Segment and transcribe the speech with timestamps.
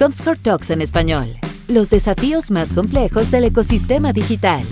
[0.00, 1.26] Comscore Talks en español.
[1.68, 4.62] Los desafíos más complejos del ecosistema digital.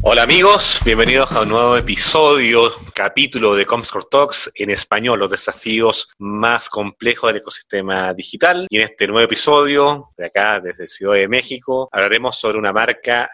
[0.00, 6.08] Hola amigos, bienvenidos a un nuevo episodio, capítulo de Comscore Talks en español, los desafíos
[6.18, 8.66] más complejos del ecosistema digital.
[8.68, 13.30] Y en este nuevo episodio, de acá desde Ciudad de México, hablaremos sobre una marca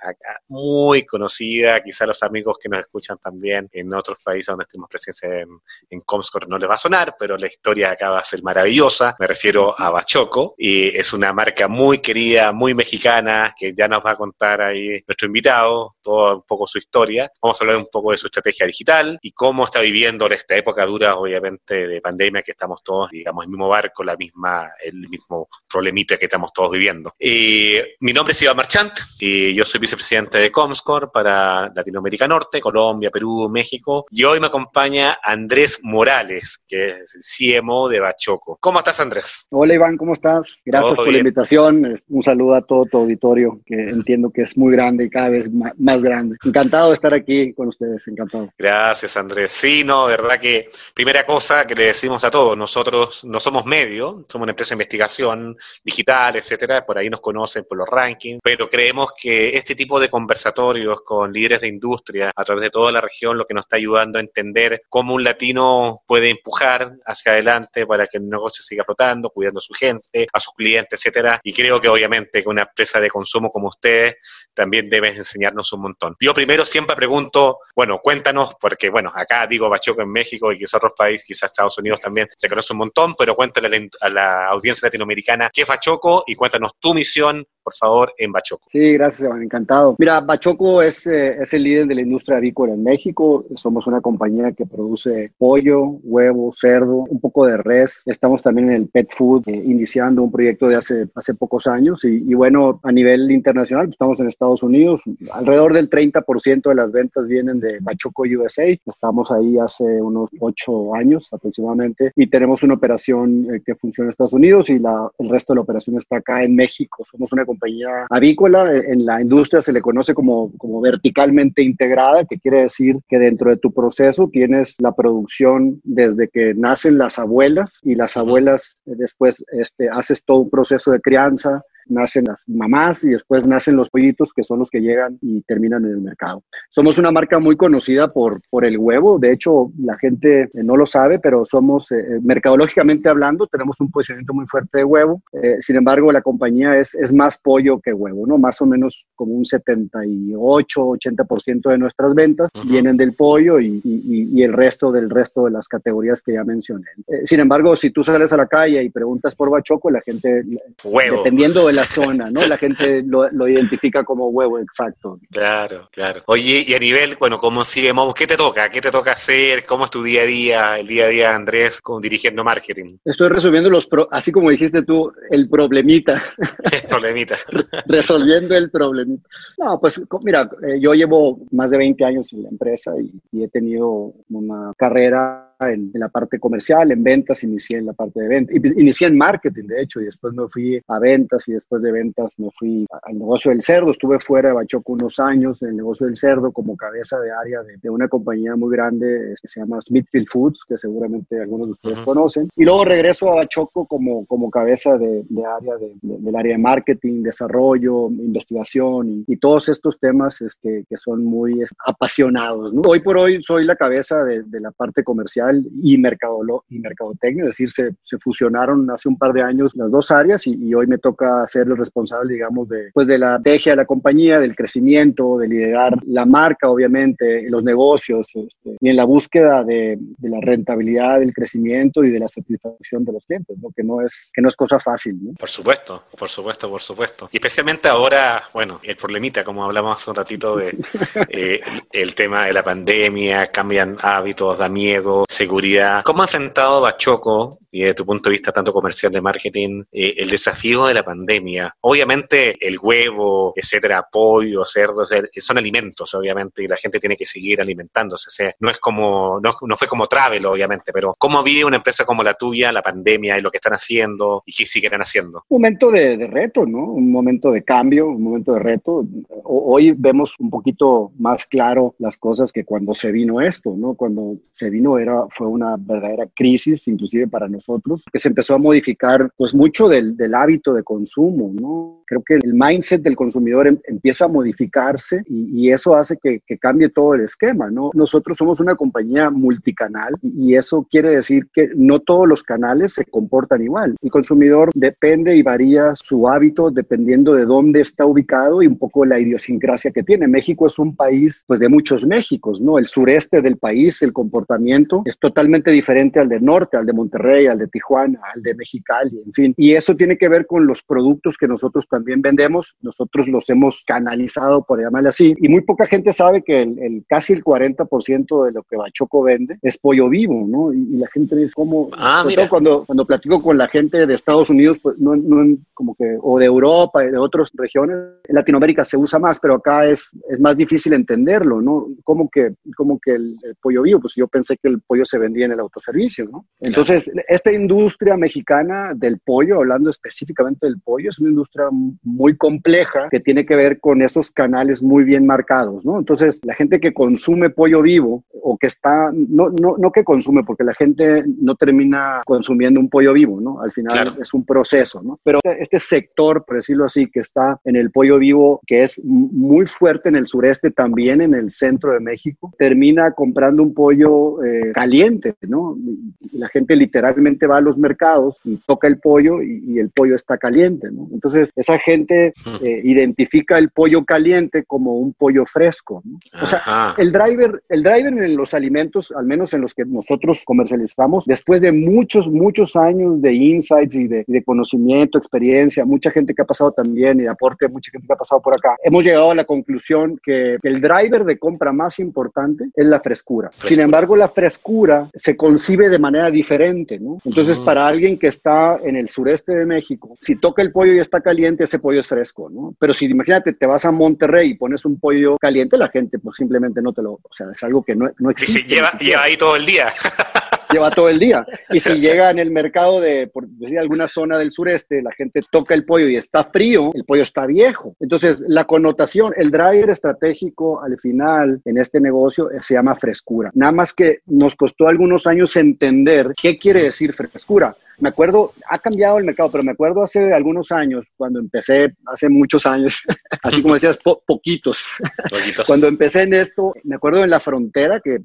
[0.49, 5.31] muy conocida, quizá los amigos que nos escuchan también en otros países donde tenemos presencia
[5.41, 5.49] en,
[5.89, 9.17] en Comscore no les va a sonar, pero la historia acá va a ser maravillosa.
[9.19, 14.05] Me refiero a Bachoco, y es una marca muy querida, muy mexicana, que ya nos
[14.05, 17.33] va a contar ahí nuestro invitado, todo un poco su historia.
[17.41, 20.57] Vamos a hablar un poco de su estrategia digital y cómo está viviendo en esta
[20.57, 24.71] época dura, obviamente, de pandemia, que estamos todos, digamos, en el mismo barco, la misma,
[24.83, 27.13] el mismo problemita que estamos todos viviendo.
[27.21, 33.11] mi nombre es Iván Marchant y yo soy vicepresidente de Comscore para Latinoamérica Norte, Colombia,
[33.11, 34.07] Perú, México.
[34.11, 38.59] Y hoy me acompaña Andrés Morales, que es el CMO de Bachoco.
[38.61, 39.47] ¿Cómo estás, Andrés?
[39.51, 40.47] Hola, Iván, ¿cómo estás?
[40.65, 41.95] Gracias por la invitación.
[42.09, 45.51] Un saludo a todo tu auditorio, que entiendo que es muy grande y cada vez
[45.53, 48.51] más grande encantado de estar aquí con ustedes, encantado.
[48.59, 49.44] Gracias, Andrés.
[49.49, 54.25] Sí, no, verdad que primera cosa que le decimos a todos, nosotros no somos medio,
[54.29, 58.69] somos una empresa de investigación digital, etcétera, por ahí nos conocen por los rankings, pero
[58.69, 63.01] creemos que este tipo de conversatorios con líderes de industria a través de toda la
[63.01, 67.87] región lo que nos está ayudando a entender cómo un latino puede empujar hacia adelante
[67.87, 71.41] para que el negocio siga flotando, cuidando a su gente, a sus clientes, etcétera.
[71.43, 74.15] Y creo que obviamente que una empresa de consumo como usted
[74.53, 76.17] también debe enseñarnos un montón.
[76.21, 80.75] Yo primero siempre pregunto, bueno, cuéntanos, porque bueno, acá digo Bachoco en México y quizás
[80.75, 84.87] otros países, quizás Estados Unidos también se conoce un montón, pero cuéntale a la audiencia
[84.87, 88.69] latinoamericana qué es Bachoco y cuéntanos tu misión, por favor, en Bachoco.
[88.71, 89.97] Sí, gracias, Iván, encantado.
[89.99, 93.45] Mira, Bachoco es, eh, es el líder de la industria avícola en México.
[93.55, 98.03] Somos una compañía que produce pollo, huevo, cerdo, un poco de res.
[98.07, 102.05] Estamos también en el pet food, eh, iniciando un proyecto de hace, hace pocos años.
[102.05, 105.03] Y, y bueno, a nivel internacional, pues, estamos en Estados Unidos.
[105.33, 108.65] Alrededor del 30% de las ventas vienen de Bachoco USA.
[109.15, 114.11] Estamos ahí hace unos ocho años aproximadamente y tenemos una operación eh, que funciona en
[114.11, 117.05] Estados Unidos y la, el resto de la operación está acá en México.
[117.05, 122.25] Somos una compañía avícola, eh, en la industria se le conoce como, como verticalmente integrada,
[122.25, 127.21] que quiere decir que dentro de tu proceso tienes la producción desde que nacen las
[127.21, 132.49] abuelas y las abuelas eh, después este, haces todo un proceso de crianza, nacen las
[132.49, 136.01] mamás y después nacen los pollitos que son los que llegan y terminan en el
[136.01, 136.43] mercado.
[136.71, 140.77] Somos una marca muy conocida por, por el huevo, de hecho la gente eh, no
[140.77, 145.23] lo sabe, pero somos, eh, eh, mercadológicamente hablando, tenemos un posicionamiento muy fuerte de huevo,
[145.61, 148.39] sin embargo la compañía es, es más pollo que huevo, ¿no?
[148.39, 154.43] Más o menos como un 78, 80% de nuestras ventas vienen del pollo y, y,
[154.43, 156.85] el resto del resto de las categorías que ya mencioné.
[157.25, 160.45] sin embargo, si tú sales a la calle y preguntas por bachoco, la gente,
[160.83, 162.47] dependiendo de la zona, ¿no?
[162.47, 165.19] La gente lo, lo, identifica como huevo, exacto.
[165.31, 166.23] Claro, claro.
[166.27, 168.69] Oye, y a nivel, bueno, ¿cómo sigue ¿Qué te toca?
[168.71, 169.65] ¿Qué te toca hacer?
[169.65, 172.97] ¿Cómo es tu día a día, el día a día, Andrés, con, dirigiendo marketing?
[173.05, 176.23] Estoy resolviendo los, así como dijiste tú, el problemita.
[176.71, 177.37] El problemita.
[177.87, 179.29] Resolviendo el problemita.
[179.59, 183.45] No, pues mira, eh, yo llevo más de 20 años en la empresa y, y
[183.45, 188.29] he tenido una carrera en, la parte comercial, en ventas, inicié en la parte de
[188.29, 191.93] ventas, inicié en marketing, de hecho, y después me fui a ventas y después de
[191.93, 193.91] ventas me fui al negocio del cerdo.
[193.91, 197.61] Estuve fuera de Bachoco unos años en el negocio del cerdo como cabeza de área
[197.63, 202.01] de, una compañía muy grande que se llama Smithfield Foods, que seguramente algunos de ustedes
[202.01, 202.49] conocen.
[202.57, 205.25] Y luego regreso a Bachoco como, como cabeza de,
[205.57, 211.61] área del área de marketing, desarrollo, investigación y, todos estos temas este, que son muy
[211.85, 212.73] apasionados.
[212.87, 215.44] Hoy por hoy soy la cabeza de la parte comercial
[215.77, 219.91] y, mercadolo y mercadotecnia, es decir, se, se, fusionaron hace un par de años las
[219.91, 223.73] dos áreas y, hoy me toca ser el responsable, digamos, de, pues de la estrategia
[223.73, 228.97] de la compañía, del crecimiento, de liderar la marca, obviamente, los negocios este, y en
[228.97, 233.57] la búsqueda de, de, la rentabilidad, del crecimiento y de la satisfacción de los clientes,
[233.59, 233.71] ¿no?
[233.75, 235.19] que, no es, que no es cosa fácil.
[235.23, 235.33] ¿no?
[235.35, 237.29] Por supuesto, por supuesto, por supuesto.
[237.31, 240.77] Y especialmente ahora, bueno, el problemita, como hablamos hace un ratito de
[241.29, 241.61] eh,
[241.93, 246.03] el tema de la pandemia, cambian hábitos, da miedo, seguridad.
[246.05, 250.15] ¿Cómo ha enfrentado Bachoco, y desde tu punto de vista tanto comercial de marketing, eh,
[250.17, 251.75] el desafío de la pandemia?
[251.81, 257.61] Obviamente el huevo, etcétera, pollo, cerdo, son alimentos, obviamente, y la gente tiene que seguir
[257.61, 258.55] alimentándose.
[258.61, 262.35] no es como, no, fue como travel, obviamente, pero ¿cómo vive una empresa como la
[262.35, 265.43] tuya la pandemia y lo que están haciendo y qué siguen haciendo?
[265.49, 266.93] Un momento de, de reto, ¿no?
[266.93, 269.05] Un momento de cambio, un momento de reto.
[269.43, 273.95] Hoy vemos un poquito más claro las cosas que cuando se vino esto, ¿no?
[273.95, 278.59] Cuando se vino era fue una verdadera crisis, inclusive para nosotros que se empezó a
[278.59, 282.03] modificar pues mucho del, del hábito de consumo, ¿no?
[282.07, 286.59] Creo que el mindset del consumidor em, empieza a modificarse y, eso hace que, que,
[286.59, 287.91] cambie todo el esquema, ¿no?
[287.95, 293.05] Nosotros somos una compañía multicanal y, eso quiere decir que no todos los canales se
[293.05, 293.97] comportan igual.
[294.01, 299.05] El consumidor depende y varía su hábito dependiendo de dónde está ubicado y un poco
[299.05, 300.29] la idiosincrasia que tiene.
[300.29, 302.79] México es un país pues de muchos Méxicos, ¿no?
[302.79, 307.47] El sureste del país, el comportamiento es totalmente diferente al del norte, al de Monterrey,
[307.47, 309.55] al de Tijuana, al de Mexicali, en fin.
[309.57, 312.77] Y eso tiene que ver con los productos que nosotros también vendemos.
[312.83, 315.35] Nosotros los hemos canalizado, por llamarle así.
[315.41, 319.59] Y muy poca gente sabe que el, casi el 40% de lo que Bachoco vende
[319.63, 320.73] es pollo vivo, ¿no?
[320.73, 321.91] Y, la gente dice, ¿cómo?
[321.93, 326.17] Ah, cuando, cuando platico con la gente de Estados Unidos, pues no, no como que,
[326.21, 327.97] o de Europa y de otras regiones,
[328.27, 331.89] en Latinoamérica se usa más, pero acá es, es más difícil entenderlo, ¿no?
[332.05, 334.01] ¿Cómo que, cómo que el, pollo vivo?
[334.01, 336.47] Pues yo pensé que el pollo se vendía en el autoservicio, ¿no?
[336.61, 341.67] Entonces, esta industria mexicana del pollo, hablando específicamente del pollo, es una industria
[342.03, 345.99] muy compleja que tiene que ver con esos canales muy bien marcados, ¿no?
[345.99, 350.45] Entonces, la gente que consume pollo vivo o que está, no, no, no que consume,
[350.45, 353.61] porque la gente no termina consumiendo un pollo vivo, ¿no?
[353.61, 355.19] Al final es un proceso, ¿no?
[355.23, 359.67] Pero este sector, por decirlo así, que está en el pollo vivo, que es muy
[359.67, 364.73] fuerte en el sureste, también en el centro de México, termina comprando un pollo eh,
[364.73, 364.94] caliente,
[365.43, 365.77] ¿no?
[365.79, 370.15] Y la gente literalmente va a los mercados y toca el pollo y, el pollo
[370.15, 371.09] está caliente, ¿no?
[371.13, 372.33] Entonces, esa gente
[372.63, 376.19] eh, identifica el pollo caliente como un pollo fresco, ¿no?
[376.41, 380.43] O sea, el driver, el driver en los alimentos, al menos en los que nosotros
[380.45, 386.35] comercializamos, después de muchos, muchos años de insights y de, de conocimiento, experiencia, mucha gente
[386.35, 389.05] que ha pasado también y de aporte, mucha gente que ha pasado por acá, hemos
[389.05, 393.51] llegado a la conclusión que el driver de compra más importante es la frescura.
[393.63, 394.84] Sin embargo, la frescura
[395.15, 397.19] se concibe de manera diferente, ¿no?
[397.25, 400.99] Entonces, para alguien que está en el sureste de México, si toca el pollo y
[400.99, 402.75] está caliente, ese pollo es fresco, ¿no?
[402.79, 406.37] Pero si imagínate, te vas a Monterrey y pones un pollo caliente, la gente pues
[406.37, 408.69] simplemente no te lo, o sea, es algo que no, no existe.
[408.69, 409.89] lleva, lleva ahí todo el día.
[410.71, 411.47] lleva todo el día.
[411.71, 415.41] Y si llega en el mercado de, por decir, alguna zona del sureste, la gente
[415.51, 417.95] toca el pollo y está frío, el pollo está viejo.
[418.01, 423.51] Entonces, la connotación, el driver estratégico al final en este negocio eh, se llama frescura.
[423.55, 427.77] Nada más que nos costó algunos años entender qué quiere decir frescura.
[427.99, 432.29] Me acuerdo, ha cambiado el mercado, pero me acuerdo hace algunos años, cuando empecé, hace
[432.29, 433.03] muchos años,
[433.43, 434.85] así como decías, poquitos.
[435.67, 438.19] cuando empecé en esto, me acuerdo en la frontera, que,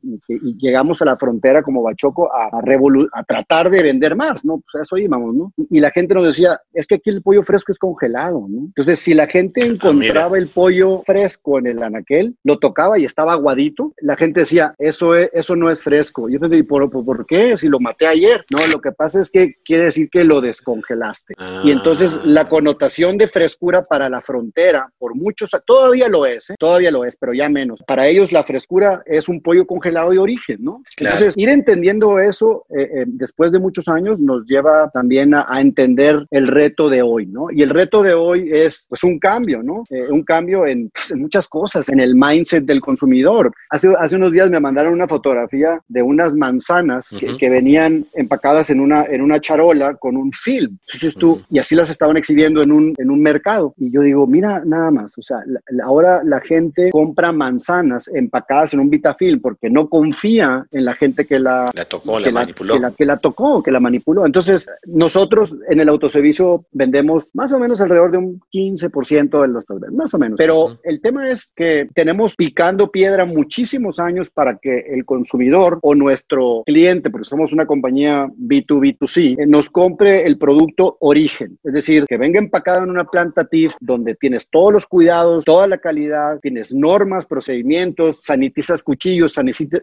[0.58, 4.62] llegamos a la frontera como Bachoco a, a, tratar de vender más, ¿no?
[4.72, 5.54] Pues eso íbamos, ¿no?
[5.70, 8.66] Y, la gente nos decía, es que aquí el pollo fresco es congelado, ¿no?
[8.66, 13.06] Entonces, si la gente ah, encontraba el pollo fresco en el anaquel, lo tocaba y
[13.06, 16.30] estaba aguadito, la gente decía, eso, es, eso no es fresco.
[16.30, 17.58] Y yo te ¿por, ¿por qué?
[17.58, 18.46] Si lo maté ayer.
[18.52, 21.36] No, lo que pasa es que quiere decir que lo descongelaste.
[21.64, 22.22] Y entonces ah.
[22.26, 26.56] la connotación de frescura para la frontera, por muchos, todavía lo es, ¿eh?
[26.58, 27.84] todavía lo es, pero ya menos.
[27.84, 30.82] Para ellos la frescura es un pollo congelado de origen, ¿no?
[30.98, 36.26] Entonces, ir entendiendo eso eh, eh, después de muchos años nos lleva también a, entender
[36.32, 37.52] el reto de hoy, ¿no?
[37.52, 39.84] Y el reto de hoy es pues un cambio, ¿no?
[40.10, 43.52] un cambio en, pues, en, muchas cosas, en el mindset del consumidor.
[43.70, 48.70] Hace, hace unos días me mandaron una fotografía de unas manzanas que, que, venían empacadas
[48.70, 50.78] en una, en una charola con un film.
[50.88, 53.74] Entonces tú, y así las estaban exhibiendo en un, en un mercado.
[53.78, 55.44] Y yo digo, mira, nada más, o sea,
[55.84, 61.26] ahora la gente compra manzanas empacadas en un Vitafilm porque no confía en la gente
[61.26, 62.74] que la, la tocó, la manipuló.
[62.76, 64.26] Que la, que la tocó, que la manipuló.
[64.26, 69.66] Entonces, nosotros en el autoservicio vendemos más o menos alrededor de un 15% de los
[69.92, 70.38] más o menos.
[70.38, 75.96] Pero el tema es que tenemos picando piedra muchísimos años para que el consumidor o
[75.96, 82.18] nuestro cliente, porque somos una compañía B2B2C, nos compre el producto origen, es decir, que
[82.18, 86.72] venga empacado en una planta TIF donde tienes todos los cuidados, toda la calidad, tienes
[86.72, 89.34] normas, procedimientos, sanitizas cuchillos,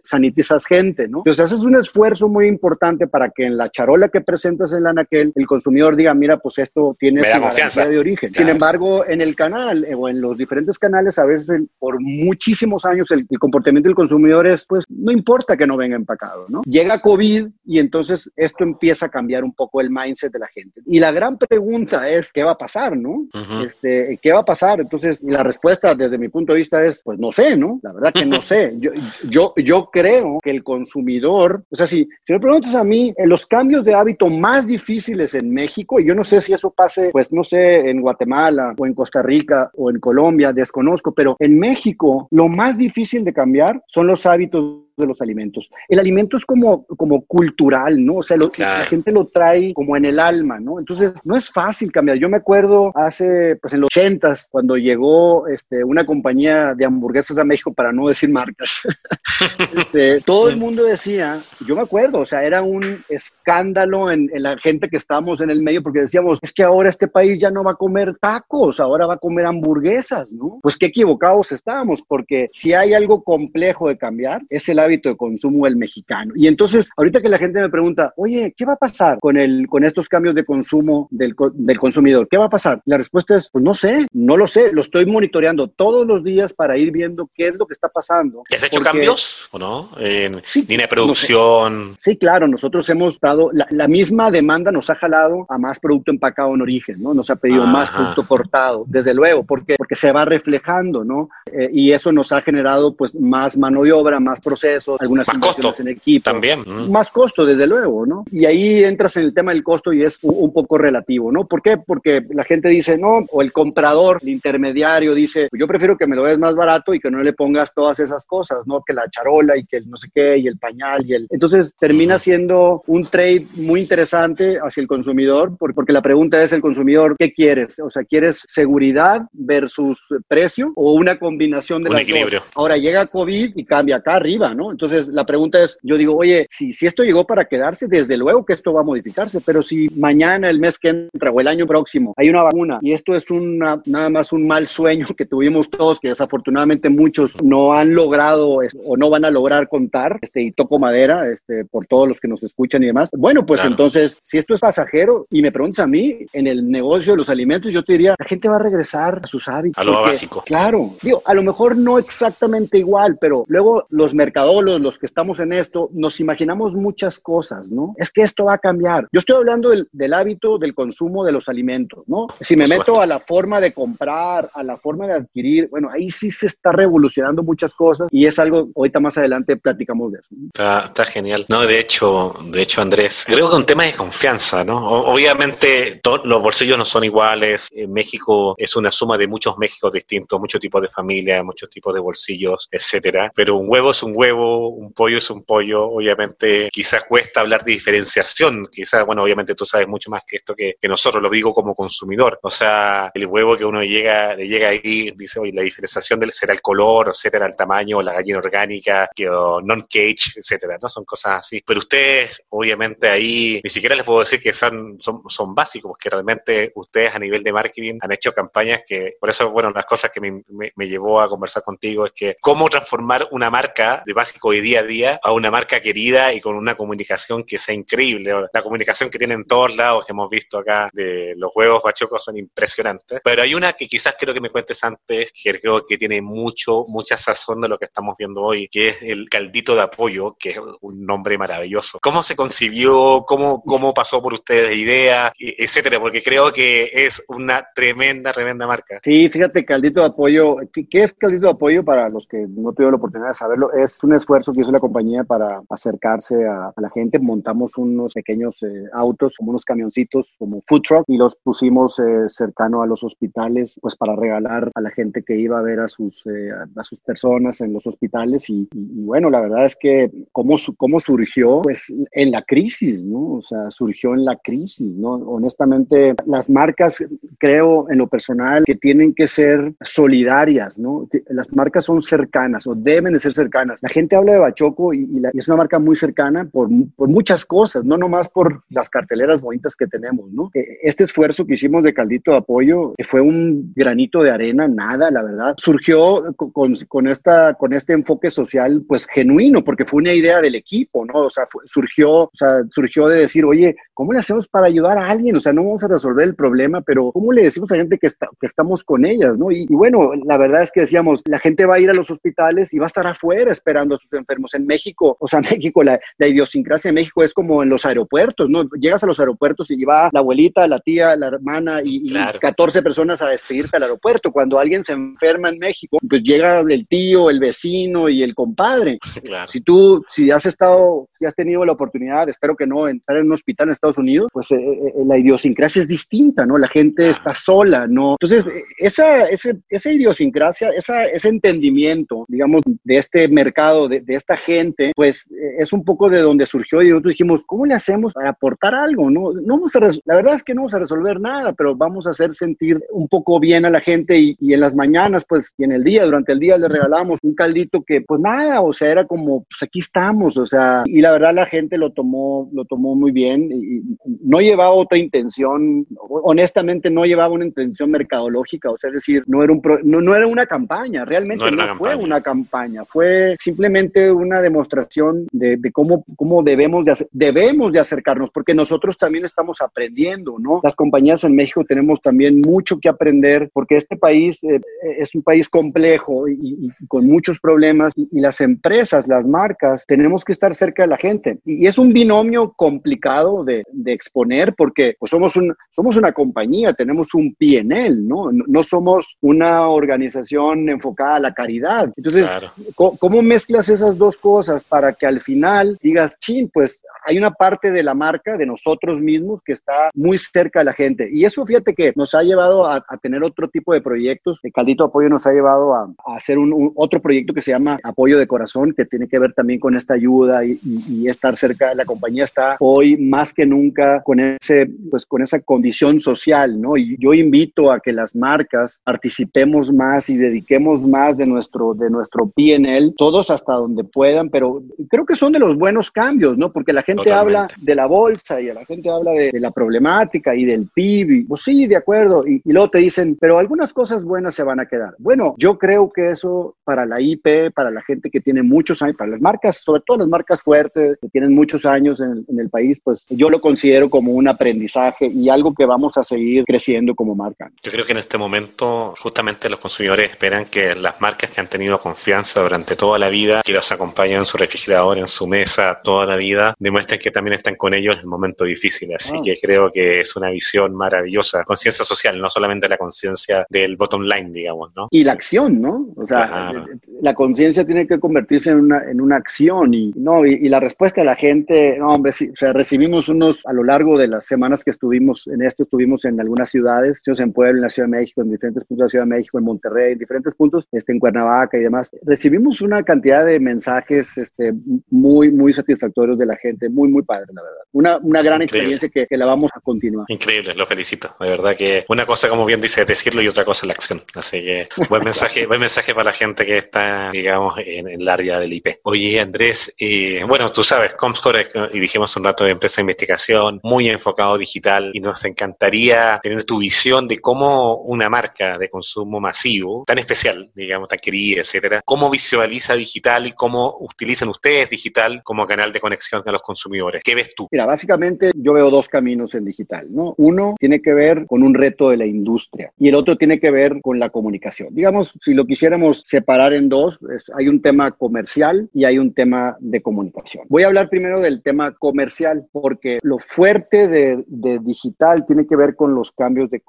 [0.04, 1.18] sanitizas gente, ¿no?
[1.18, 4.90] Entonces haces un esfuerzo muy importante para que en la charola que presentas en la
[4.90, 8.32] anaquel el consumidor diga, mira, pues esto tiene su garantía de origen.
[8.32, 12.84] Sin embargo, en el canal eh, o en los diferentes canales, a veces por muchísimos
[12.84, 16.62] años el, el comportamiento del consumidor es, pues no importa que no venga empacado, ¿no?
[16.62, 20.82] Llega COVID y entonces esto empieza a cambiar un poco el mindset de la gente.
[20.86, 23.26] Y la gran pregunta es, ¿qué va a pasar, no?
[23.64, 24.80] este, ¿Qué va a pasar?
[24.80, 27.80] Entonces, la respuesta desde mi punto de vista es, pues no sé, ¿no?
[27.82, 28.74] La verdad que no sé.
[28.78, 28.90] Yo,
[29.28, 33.28] yo, yo creo que el consumidor, o sea, si, si me preguntas a mí, en
[33.28, 37.10] los cambios de hábito más difíciles en México, y yo no sé si eso pase,
[37.10, 41.58] pues no sé, en Guatemala o en Costa Rica o en Colombia, desconozco, pero en
[41.58, 45.70] México lo más difícil de cambiar son los hábitos de los alimentos.
[45.88, 48.16] El alimento es como, como cultural, ¿no?
[48.16, 50.78] O sea, la gente lo trae como en el alma, ¿no?
[50.78, 52.18] Entonces, no es fácil cambiar.
[52.18, 57.38] Yo me acuerdo hace, pues en los ochentas, cuando llegó este, una compañía de hamburguesas
[57.38, 58.80] a México, para no decir marcas,
[59.76, 64.42] este, todo el mundo decía, yo me acuerdo, o sea, era un escándalo en, en
[64.42, 67.50] la gente que estábamos en el medio, porque decíamos, es que ahora este país ya
[67.50, 70.58] no va a comer tacos, ahora va a comer hamburguesas, ¿no?
[70.62, 75.16] Pues qué equivocados estábamos, porque si hay algo complejo de cambiar, es el hábito de
[75.16, 76.32] consumo del mexicano.
[76.36, 79.66] Y entonces, ahorita que la gente me pregunta, oye, ¿qué va a pasar con, el,
[79.68, 82.28] con estos cambios de consumo del, del consumidor?
[82.28, 82.80] ¿Qué va a pasar?
[82.84, 86.54] La respuesta es, pues no sé, no lo sé, lo estoy monitoreando todos los días
[86.54, 88.42] para ir viendo qué es lo que está pasando.
[88.54, 89.90] ¿Has hecho cambios o no?
[89.98, 91.96] En línea de producción.
[91.98, 96.10] sí, claro, nosotros hemos dado, la, la, misma demanda nos ha jalado a más producto
[96.10, 97.14] empacado en origen, ¿no?
[97.14, 101.28] Nos ha pedido más producto cortado, desde luego, porque, porque se va reflejando, ¿no?
[101.52, 105.34] Eh, y eso nos ha generado pues más mano de obra, más procesos, algunas más
[105.34, 106.24] inversiones en equipo.
[106.24, 106.60] También.
[106.60, 106.90] Mm.
[106.90, 108.24] Más costo, desde luego, ¿no?
[108.30, 111.46] Y ahí entras en el tema del costo y es un, poco relativo, ¿no?
[111.46, 111.76] ¿Por qué?
[111.76, 116.16] Porque la gente dice, no, o el comprador, el intermediario dice, yo prefiero que me
[116.16, 118.82] lo des más barato y que no le pongas todas esas cosas, ¿no?
[118.82, 121.26] Que la charola y que el no sé qué y el pañal y el...
[121.30, 126.60] Entonces termina siendo un trade muy interesante hacia el consumidor porque la pregunta es el
[126.60, 127.78] consumidor, ¿qué quieres?
[127.80, 132.42] O sea, ¿quieres seguridad versus precio o una combinación de un equilibrio.
[132.54, 134.65] Ahora llega COVID y cambia acá arriba, ¿no?
[134.70, 138.44] Entonces la pregunta es, yo digo, oye, si, si esto llegó para quedarse, desde luego
[138.44, 141.66] que esto va a modificarse, pero si mañana, el mes que entra o el año
[141.66, 145.70] próximo hay una vacuna y esto es una, nada más un mal sueño que tuvimos
[145.70, 150.52] todos, que desafortunadamente muchos no han logrado o no van a lograr contar, este, y
[150.52, 154.38] toco madera, este, por todos los que nos escuchan y demás, bueno, pues entonces, si
[154.38, 157.82] esto es pasajero y me preguntas a mí, en el negocio de los alimentos, yo
[157.82, 159.78] te diría, la gente va a regresar a sus hábitos.
[159.78, 160.42] A lo básico.
[160.44, 164.14] Claro, digo, a lo mejor no exactamente igual, pero luego los
[164.56, 167.94] mercadolos, los que estamos en esto, nos imaginamos muchas cosas, ¿no?
[167.96, 169.08] Es que esto va a cambiar.
[169.12, 172.26] Yo estoy hablando del, del hábito del consumo de los alimentos, ¿no?
[172.40, 176.10] Si me meto a la forma de comprar, a la forma de adquirir, bueno, ahí
[176.10, 180.28] sí se está revolucionando muchas cosas y es algo, ahorita más adelante platicamos de eso.
[180.46, 181.46] Está, está genial.
[181.48, 184.86] No, de hecho, de hecho, Andrés, creo que un tema de confianza, ¿no?
[184.86, 187.68] Obviamente todos los bolsillos no son iguales.
[187.72, 191.94] En México es una suma de muchos Méxicos distintos, muchos tipos de familia, muchos tipos
[191.94, 193.32] de bolsillos, etcétera.
[193.34, 195.84] Pero un huevo es un huevo, un pollo es un pollo.
[195.88, 198.68] Obviamente, quizás cuesta hablar de diferenciación.
[198.70, 201.74] Quizás, bueno, obviamente tú sabes mucho más que esto que, que nosotros, lo digo como
[201.74, 202.38] consumidor.
[202.42, 206.32] O sea, el huevo que uno llega, le llega ahí, dice, oye, la diferenciación del,
[206.32, 210.88] será el color, etcétera, el tamaño, la gallina orgánica, que, non-cage, etcétera, ¿no?
[210.88, 211.62] Son cosas así.
[211.66, 216.10] Pero ustedes, obviamente, ahí ni siquiera les puedo decir que son, son, son básicos, porque
[216.10, 220.10] realmente ustedes a nivel de marketing han hecho campañas que, por eso, bueno, las cosas
[220.10, 224.14] que me, me, me llevó a conversar contigo es que cómo transformar una marca de
[224.26, 227.74] básico y día a día a una marca querida y con una comunicación que sea
[227.74, 228.32] increíble.
[228.52, 232.36] La comunicación que tienen todos lados que hemos visto acá de los huevos bachocos son
[232.36, 233.20] impresionantes.
[233.22, 236.84] Pero hay una que quizás quiero que me cuentes antes, que creo que tiene mucho,
[236.88, 240.50] mucha sazón de lo que estamos viendo hoy, que es el caldito de apoyo, que
[240.50, 241.98] es un nombre maravilloso.
[242.02, 243.24] ¿Cómo se concibió?
[243.26, 246.00] ¿Cómo, cómo pasó por ustedes idea, etcétera?
[246.00, 249.00] Porque creo que es una tremenda, tremenda marca.
[249.04, 250.56] Sí, fíjate, caldito de apoyo.
[250.72, 253.72] ¿Qué, qué es caldito de apoyo para los que no tuvieron la oportunidad de saberlo?
[253.72, 257.18] Es un esfuerzo que hizo la compañía para acercarse a, a la gente.
[257.18, 262.28] Montamos unos pequeños eh, autos, como unos camioncitos, como food truck, y los pusimos eh,
[262.28, 265.88] cercano a los hospitales, pues para regalar a la gente que iba a ver a
[265.88, 268.48] sus, eh, a sus personas en los hospitales.
[268.48, 273.04] Y, y, y, bueno, la verdad es que cómo, cómo surgió, pues en la crisis,
[273.04, 273.34] ¿no?
[273.34, 275.14] O sea, surgió en la crisis, ¿no?
[275.14, 277.04] Honestamente, las marcas,
[277.38, 281.08] creo en lo personal, que tienen que ser solidarias, ¿no?
[281.28, 283.82] Las marcas son cercanas o deben de ser cercanas.
[283.82, 286.68] La gente habla de Bachoco y, y, la, y es una marca muy cercana por,
[286.94, 290.50] por, muchas cosas, no nomás por las carteleras bonitas que tenemos, ¿no?
[290.54, 295.22] Este esfuerzo que hicimos de caldito de apoyo fue un granito de arena, nada, la
[295.22, 295.54] verdad.
[295.56, 300.54] Surgió con, con, esta, con este enfoque social, pues genuino, porque fue una idea del
[300.54, 301.20] equipo, ¿no?
[301.20, 304.98] O sea, fue, surgió, o sea, surgió de decir, oye, ¿cómo le hacemos para ayudar
[304.98, 305.36] a alguien?
[305.36, 308.06] O sea, no vamos a resolver el problema, pero ¿cómo le decimos a gente que,
[308.06, 309.50] está, que estamos con ellas, ¿no?
[309.50, 312.10] Y, y, bueno, la verdad es que decíamos, la gente va a ir a los
[312.10, 314.54] hospitales y va a estar afuera esperando a sus enfermos.
[314.54, 318.48] En México, o sea, México, la, la idiosincrasia de México es como en los aeropuertos,
[318.48, 318.64] ¿no?
[318.78, 322.36] Llegas a los aeropuertos y va la abuelita, la tía, la hermana y, claro.
[322.36, 324.32] y 14 personas a despedirte al aeropuerto.
[324.32, 328.98] Cuando alguien se enferma en México, pues llega el tío, el vecino y el compadre.
[329.26, 329.50] Claro.
[329.50, 333.26] Si tú, si has estado, si has tenido la oportunidad, espero que no, entrar en
[333.26, 336.58] un hospital en Estados Unidos, pues eh, eh, la idiosincrasia es distinta, ¿no?
[336.58, 338.16] La gente está sola, ¿no?
[338.20, 338.46] Entonces,
[338.78, 344.92] esa, esa, esa idiosincrasia, esa, ese entendimiento, digamos, de este mercado dinero de, esta gente,
[344.94, 348.30] pues eh, es un poco de donde surgió y nosotros dijimos, ¿cómo le hacemos para
[348.30, 349.10] aportar algo?
[349.10, 352.06] No, no vamos a la verdad es que no vamos a resolver nada, pero vamos
[352.06, 355.52] a hacer sentir un poco bien a la gente y, y en las mañanas, pues,
[355.58, 358.72] y en el día, durante el día le regalamos un caldito que, pues nada, o
[358.72, 362.48] sea, era como, pues aquí estamos, o sea, y la verdad la gente lo tomó,
[362.52, 363.82] lo tomó muy bien y
[364.22, 369.42] no llevaba otra intención, honestamente no llevaba una intención mercadológica, o sea, es decir, no
[369.42, 373.75] era, un no, era una campaña, realmente no, fue una campaña, fue simplemente
[374.12, 380.36] una demostración de, cómo, cómo debemos, de debemos de acercarnos, porque nosotros también estamos aprendiendo,
[380.38, 380.60] ¿no?
[380.62, 384.60] Las compañías en México tenemos también mucho que aprender, porque este país eh,
[384.98, 390.32] es un país complejo y, con muchos problemas, y, las empresas, las marcas, tenemos que
[390.32, 391.38] estar cerca de la gente.
[391.44, 396.72] Y, es un binomio complicado de, de exponer, porque pues, somos, un, somos una compañía,
[396.72, 398.30] tenemos un PNL, ¿no?
[398.32, 398.62] ¿no?
[398.62, 401.92] somos una organización enfocada a la caridad.
[401.96, 402.26] Entonces,
[402.74, 407.70] ¿cómo, mezclas esas dos cosas para que al final digas, chin, pues hay una parte
[407.70, 411.08] de la marca, de nosotros mismos, que está muy cerca de la gente?
[411.12, 414.40] Y eso, fíjate que nos ha llevado a, tener otro tipo de proyectos.
[414.42, 418.18] El Caldito Apoyo nos ha llevado a, hacer un, otro proyecto que se llama Apoyo
[418.18, 421.74] de Corazón, que tiene que ver también con esta ayuda y, y estar cerca.
[421.74, 426.76] La compañía está hoy más que nunca con ese, pues con esa condición social, ¿no?
[426.76, 431.90] Y yo invito a que las marcas participemos más y dediquemos más de nuestro, de
[431.90, 436.52] nuestro PNL, todos hasta donde puedan, pero creo que son de los buenos cambios, ¿no?
[436.52, 440.44] Porque la gente habla de la bolsa y la gente habla de, la problemática y
[440.44, 444.42] del PIB, pues sí, de acuerdo, y, luego te dicen, pero algunas cosas buenas se
[444.42, 444.94] van a quedar.
[444.98, 448.96] Bueno, yo creo que eso para la IP, para la gente que tiene muchos años,
[448.96, 452.48] para las marcas, sobre todo las marcas fuertes que tienen muchos años en, en el
[452.48, 456.94] país, pues yo lo considero como un aprendizaje y algo que vamos a seguir creciendo
[456.94, 457.50] como marca.
[457.62, 461.48] Yo creo que en este momento justamente los consumidores esperan que las marcas que han
[461.48, 465.78] tenido confianza durante toda la vida, que los acompañan en su refrigerador, en su mesa
[465.82, 468.92] toda la vida, demuestren que también están con ellos en el momento difícil.
[468.94, 469.20] Así ah.
[469.24, 474.02] que creo que es una visión maravillosa, conciencia social, no solamente la conciencia del bottom
[474.02, 474.88] line, digamos, ¿no?
[474.90, 475.86] Y la acción, ¿no?
[475.96, 476.64] O sea,
[477.00, 481.00] la conciencia tiene que convertirse en una, en una acción y, no, y, la respuesta
[481.00, 484.26] de la gente, no, hombre, sí, o sea, recibimos unos a lo largo de las
[484.26, 487.96] semanas que estuvimos en esto, estuvimos en algunas ciudades, en Puebla, en la Ciudad de
[487.98, 490.92] México, en diferentes puntos de la Ciudad de México, en Monterrey, en diferentes puntos, este,
[490.92, 491.90] en Cuernavaca y demás.
[492.02, 494.52] Recibimos una cantidad de mensajes este,
[494.90, 497.58] muy, muy satisfactorios de la gente, muy, muy padre, la verdad.
[497.72, 500.06] Una, una gran experiencia que, que, la vamos a continuar.
[500.08, 501.14] Increíble, lo felicito.
[501.20, 504.02] De verdad que una cosa, como bien dice, decirlo y otra cosa la acción.
[504.14, 508.38] Así que buen mensaje, buen mensaje para la gente que está, digamos, en, el área
[508.38, 508.78] del IP.
[508.82, 513.60] Oye, Andrés, eh, bueno, tú sabes, Comscore, y dijimos un rato de empresa de investigación,
[513.62, 519.20] muy enfocado digital, y nos encantaría tener tu visión de cómo una marca de consumo
[519.20, 525.22] masivo, tan especial, digamos, tan querida, etcétera, cómo visualiza digital y cómo utilizan ustedes digital
[525.22, 527.02] como canal de conexión a los consumidores.
[527.02, 527.48] ¿Qué ves tú?
[527.50, 530.14] Mira, básicamente yo veo dos caminos en digital, ¿no?
[530.18, 533.50] Uno tiene que ver con un reto de la industria y el otro tiene que
[533.50, 534.74] ver con la comunicación.
[534.74, 536.98] Digamos, si lo quisiéramos separar en dos,
[537.36, 540.44] hay un tema comercial y hay un tema de comunicación.
[540.48, 545.56] Voy a hablar primero del tema comercial porque lo fuerte de, de digital tiene que
[545.56, 546.60] ver con los cambios de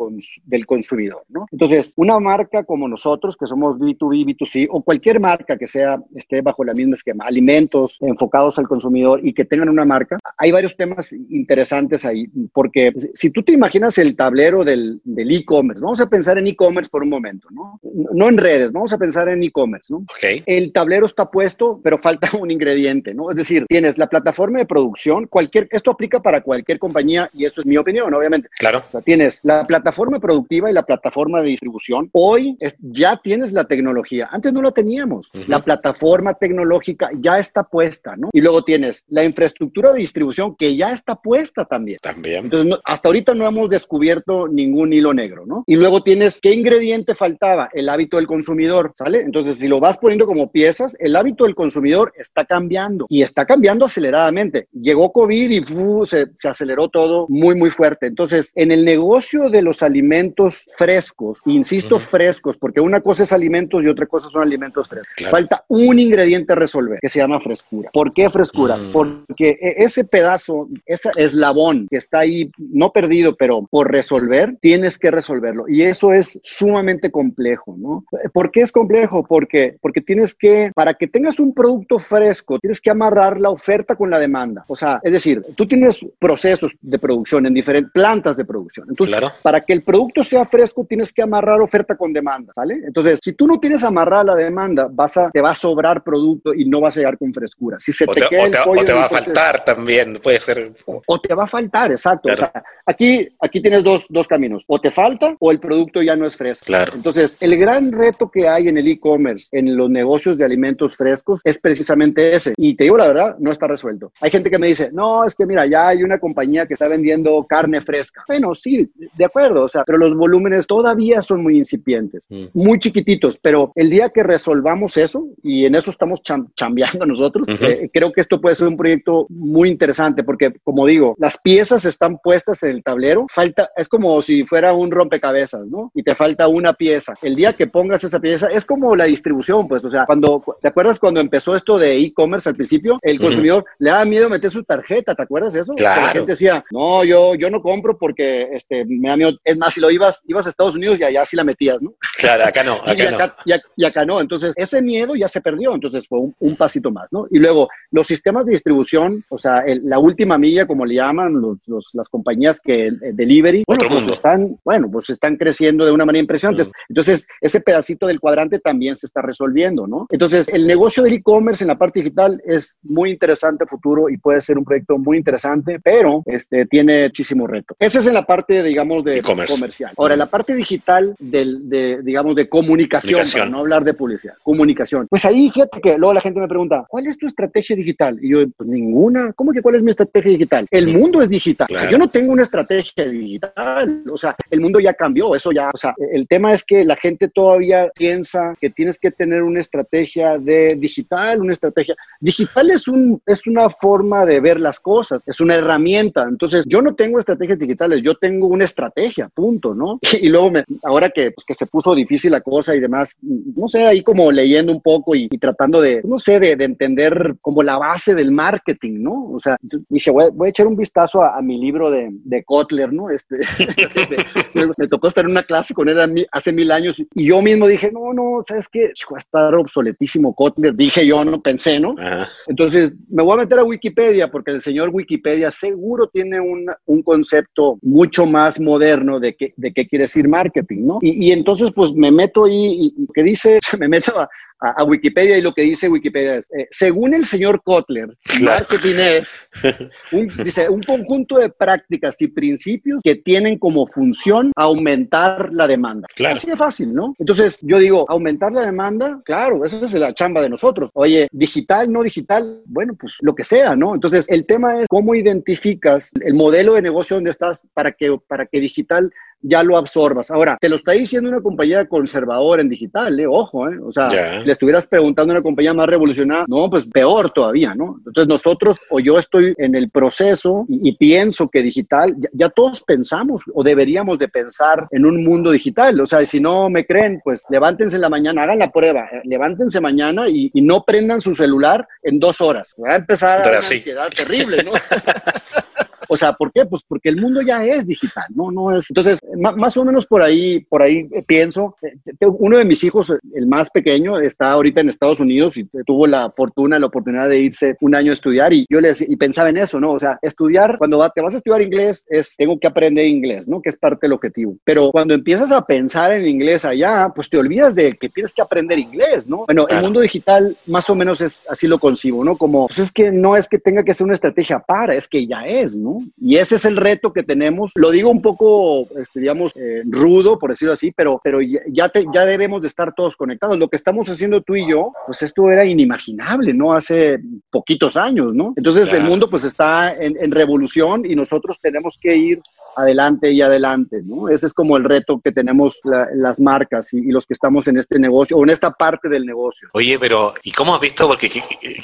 [0.45, 1.45] del consumidor, ¿no?
[1.51, 6.36] Entonces, una marca como nosotros, que somos B2B, B2C, o cualquier marca que sea, esté
[6.41, 10.75] bajo la misma esquema, alimentos enfocados al consumidor y que tengan una marca, hay varios
[10.75, 16.37] temas interesantes ahí, porque si tú te imaginas el tablero del e-commerce, vamos a pensar
[16.37, 17.79] en e-commerce por un momento, ¿no?
[18.13, 20.05] No en redes, vamos a pensar en e-commerce, ¿no?
[20.17, 20.43] Okay.
[20.45, 23.31] El tablero está puesto, pero falta un ingrediente, ¿no?
[23.31, 27.61] Es decir, tienes la plataforma de producción, cualquier, esto aplica para cualquier compañía y esto
[27.61, 28.49] es mi opinión, obviamente.
[28.57, 28.83] Claro.
[28.87, 32.09] O sea, tienes la plataforma productiva y la plataforma de distribución.
[32.13, 34.29] Hoy ya tienes la tecnología.
[34.31, 35.29] Antes no la teníamos.
[35.47, 38.29] La plataforma tecnológica ya está puesta, ¿no?
[38.33, 41.99] Y luego tienes la infraestructura de distribución que ya está puesta también.
[42.01, 42.45] También.
[42.45, 45.63] Entonces, hasta ahorita no hemos descubierto ningún hilo negro, ¿no?
[45.67, 49.21] Y luego tienes qué ingrediente faltaba, el hábito del consumidor, ¿sale?
[49.21, 53.45] Entonces, si lo vas poniendo como piezas, el hábito del consumidor está cambiando y está
[53.45, 54.67] cambiando aceleradamente.
[54.71, 55.63] Llegó COVID y
[56.05, 58.07] se, se aceleró todo muy, muy fuerte.
[58.07, 63.85] Entonces, en el negocio de los alimentos frescos, insisto frescos, porque una cosa es alimentos
[63.85, 65.29] y otra cosa son alimentos frescos.
[65.29, 67.89] Falta un ingrediente a resolver que se llama frescura.
[67.93, 68.77] ¿Por qué frescura?
[68.77, 68.91] Mm.
[68.91, 74.97] Porque e, ese pedazo, ese eslabón que está ahí, no perdido, pero por resolver, tienes
[74.97, 75.65] que resolverlo.
[75.67, 78.03] Y eso es sumamente complejo, ¿no?
[78.33, 79.25] ¿Por qué es complejo?
[79.27, 83.95] Porque, porque tienes que, para que tengas un producto fresco, tienes que amarrar la oferta
[83.95, 84.65] con la demanda.
[84.67, 88.87] O sea, es decir, tú tienes procesos de producción en diferentes plantas de producción.
[88.89, 92.81] Entonces, para que el producto sea fresco, tienes que amarrar oferta con demanda, ¿sale?
[92.85, 96.53] Entonces, si tú no tienes amarrada la demanda, vas a, te va a sobrar producto
[96.53, 97.77] y no vas a llegar con frescura.
[97.79, 99.63] Si se o te, te, queda o el te- o pollo te va a faltar
[99.65, 100.71] también, puede ser.
[100.85, 102.29] o, o te va a faltar, exacto.
[102.29, 102.43] Claro.
[102.47, 104.63] O sea, aquí, aquí tienes dos, dos caminos.
[104.67, 106.65] O te falta o el producto ya no es fresco.
[106.65, 106.93] Claro.
[106.95, 111.41] Entonces, el gran reto que hay en el e-commerce, en los negocios de alimentos frescos,
[111.43, 112.53] es precisamente ese.
[112.57, 114.11] Y te digo la verdad, no está resuelto.
[114.21, 116.87] Hay gente que me dice, no, es que mira, ya hay una compañía que está
[116.87, 118.23] vendiendo carne fresca.
[118.27, 122.45] Bueno, sí, de acuerdo, o sea, pero los volúmenes todavía son muy incipientes, Mm.
[122.53, 123.37] muy chiquititos.
[123.41, 128.11] Pero el día que resolvamos eso, y en eso estamos cham- chambeando nosotros, eh, creo
[128.11, 132.61] que esto puede ser un proyecto muy interesante porque, como digo, las piezas están puestas
[132.63, 135.91] en el tablero, falta, es como si fuera un rompecabezas, ¿no?
[135.95, 137.13] Y te falta una pieza.
[137.21, 140.67] El día que pongas esa pieza, es como la distribución, pues, o sea, cuando, ¿te
[140.67, 142.99] acuerdas cuando empezó esto de e-commerce al principio?
[143.01, 145.73] El consumidor le daba miedo meter su tarjeta, ¿te acuerdas eso?
[145.73, 146.01] Claro.
[146.01, 149.31] La gente decía, no, yo, yo no compro porque este, me da miedo.
[149.43, 151.93] Es más, si lo ibas, ibas a Estados Unidos y allá sí la metías, ¿no?
[152.17, 153.55] Claro, acá no, y, acá no.
[153.75, 154.21] y acá no.
[154.21, 155.73] Entonces, ese miedo ya se perdió.
[155.73, 157.27] Entonces, fue un, un pasito más, ¿no?
[157.29, 161.39] Y luego, los sistemas de distribución, o sea, el- la última milla, como le llaman
[161.41, 164.13] los, los- las compañías que eh, delivery, bueno, Otro pues mundo.
[164.13, 166.63] están, bueno, pues están creciendo de una manera impresionante.
[166.63, 166.71] Mm.
[166.89, 170.07] Entonces, ese pedacito del cuadrante también se está resolviendo, ¿no?
[170.09, 174.17] Entonces, el negocio del e-commerce en la parte digital es muy interesante a futuro y
[174.17, 177.75] puede ser un proyecto muy interesante, pero este, tiene muchísimo reto.
[177.79, 179.53] Ese es en la parte, digamos, de E-commerce.
[179.53, 179.91] comercial.
[179.97, 183.41] Ahora, en la parte digital del, de, digamos, de comunicación, Comunicación.
[183.41, 185.07] para no hablar de publicidad, comunicación.
[185.09, 188.17] Pues ahí, fíjate que luego la gente me pregunta, ¿cuál es tu estrategia digital?
[188.21, 189.33] Y yo, pues ninguna.
[189.33, 190.67] ¿Cómo que cuál es mi estrategia digital?
[190.71, 191.67] El mundo es digital.
[191.69, 191.91] O sea, Claro.
[191.91, 194.03] yo no tengo una estrategia digital.
[194.11, 195.69] O sea, el mundo ya cambió, eso ya.
[195.73, 199.59] O sea, el tema es que la gente todavía piensa que tienes que tener una
[199.59, 201.95] estrategia de digital, una estrategia.
[202.19, 206.23] Digital es, un, es una forma de ver las cosas, es una herramienta.
[206.29, 209.99] Entonces, yo no tengo estrategias digitales, yo tengo una estrategia, punto, ¿no?
[210.21, 213.67] Y, luego, me, ahora que, pues, que se puso difícil la cosa y demás, no
[213.67, 217.35] sé, ahí como leyendo un poco y, y tratando de, no sé, de, de entender
[217.41, 219.31] como la base del marketing, ¿no?
[219.31, 219.57] O sea,
[219.89, 223.09] dije, voy, voy a echar un vistazo a, a mi libro de, de Kotler, ¿no?
[223.09, 223.37] Este,
[224.53, 227.67] me, me tocó estar en una clase con él hace mil años y yo mismo
[227.67, 228.91] dije, no, no, ¿sabes qué?
[229.11, 231.95] Va a estar obsoletísimo Kotler, dije yo, no pensé, ¿no?
[231.97, 232.27] Ajá.
[232.47, 237.01] Entonces, me voy a meter a Wikipedia porque el señor Wikipedia seguro tiene un, un
[237.03, 240.99] concepto mucho más moderno de qué, de qué quiere decir marketing, ¿no?
[241.01, 244.81] Y, y entonces, pues me meto ahí y, y que dice, me meto a, a,
[244.81, 249.29] a Wikipedia y lo que dice Wikipedia es, eh, según el señor Kotler, marketing es,
[250.11, 256.07] un, dice, un conjunto de prácticas y principios que tienen como función aumentar la demanda.
[256.15, 256.35] Claro.
[256.35, 257.13] Así de fácil, ¿no?
[257.19, 260.89] Entonces, yo digo, aumentar la demanda, claro, eso es la chamba de nosotros.
[260.93, 263.93] Oye, digital, no digital, bueno, pues lo que sea, ¿no?
[263.93, 268.45] Entonces, el tema es cómo identificas el modelo de negocio donde estás para que, para
[268.45, 270.31] que digital ya lo absorbas.
[270.31, 273.27] Ahora, te lo está diciendo una compañía conservadora en digital, ¿eh?
[273.27, 273.77] Ojo, ¿eh?
[273.83, 274.09] O sea,
[274.41, 277.97] si le estuvieras preguntando a una compañía más revolucionada, no, pues peor todavía, ¿no?
[278.05, 282.49] Entonces nosotros, o yo estoy en el proceso y, y pienso que digital, ya, ya
[282.49, 285.99] todos pensamos o deberíamos de pensar en un mundo digital.
[286.01, 289.21] O sea, si no me creen, pues levántense en la mañana, hagan la prueba, eh,
[289.23, 292.75] levántense mañana y, y no prendan su celular en dos horas.
[292.83, 294.71] Va a empezar a una ansiedad terrible, ¿no?
[296.09, 296.65] O sea, ¿por qué?
[296.65, 298.51] Pues porque el mundo ya es digital, ¿no?
[298.51, 298.89] No es.
[298.89, 299.19] Entonces,
[299.57, 301.75] más o menos por ahí, por ahí eh, pienso.
[301.81, 301.95] eh,
[302.39, 306.31] Uno de mis hijos, el más pequeño, está ahorita en Estados Unidos y tuvo la
[306.35, 309.49] fortuna, la oportunidad de irse un año a estudiar y yo le decía- y pensaba
[309.49, 309.91] en eso, ¿no?
[309.91, 313.47] O sea, estudiar, cuando va- te vas a estudiar inglés, es tengo que aprender inglés,
[313.47, 313.61] ¿no?
[313.61, 314.55] Que es parte del objetivo.
[314.63, 318.41] Pero cuando empiezas a pensar en inglés allá, pues te olvidas de que tienes que
[318.41, 319.45] aprender inglés, ¿no?
[319.45, 319.83] Bueno, el Claro.
[319.83, 322.37] mundo digital más o menos es así lo concibo, ¿no?
[322.37, 325.25] Como, pues es que no es que tenga que ser una estrategia para, es que
[325.27, 325.96] ya es, ¿no?
[326.19, 327.71] Y ese es el reto que tenemos.
[327.75, 332.05] Lo digo un poco, este, digamos, eh, rudo, por decirlo así, pero, pero ya, te-
[332.13, 333.57] ya debemos de estar todos conectados.
[333.57, 336.73] Lo que estamos haciendo tú y yo, pues esto era inimaginable, ¿no?
[336.73, 338.53] Hace poquitos años, ¿no?
[338.55, 342.41] Entonces el mundo pues está en, en revolución y nosotros tenemos que ir
[342.77, 344.29] adelante y adelante, ¿no?
[344.29, 347.77] Ese es como el reto que tenemos la- las marcas y, los que estamos en
[347.77, 349.69] este negocio o en esta parte del negocio.
[349.73, 351.07] Oye, pero ¿y cómo has visto?
[351.07, 351.29] Porque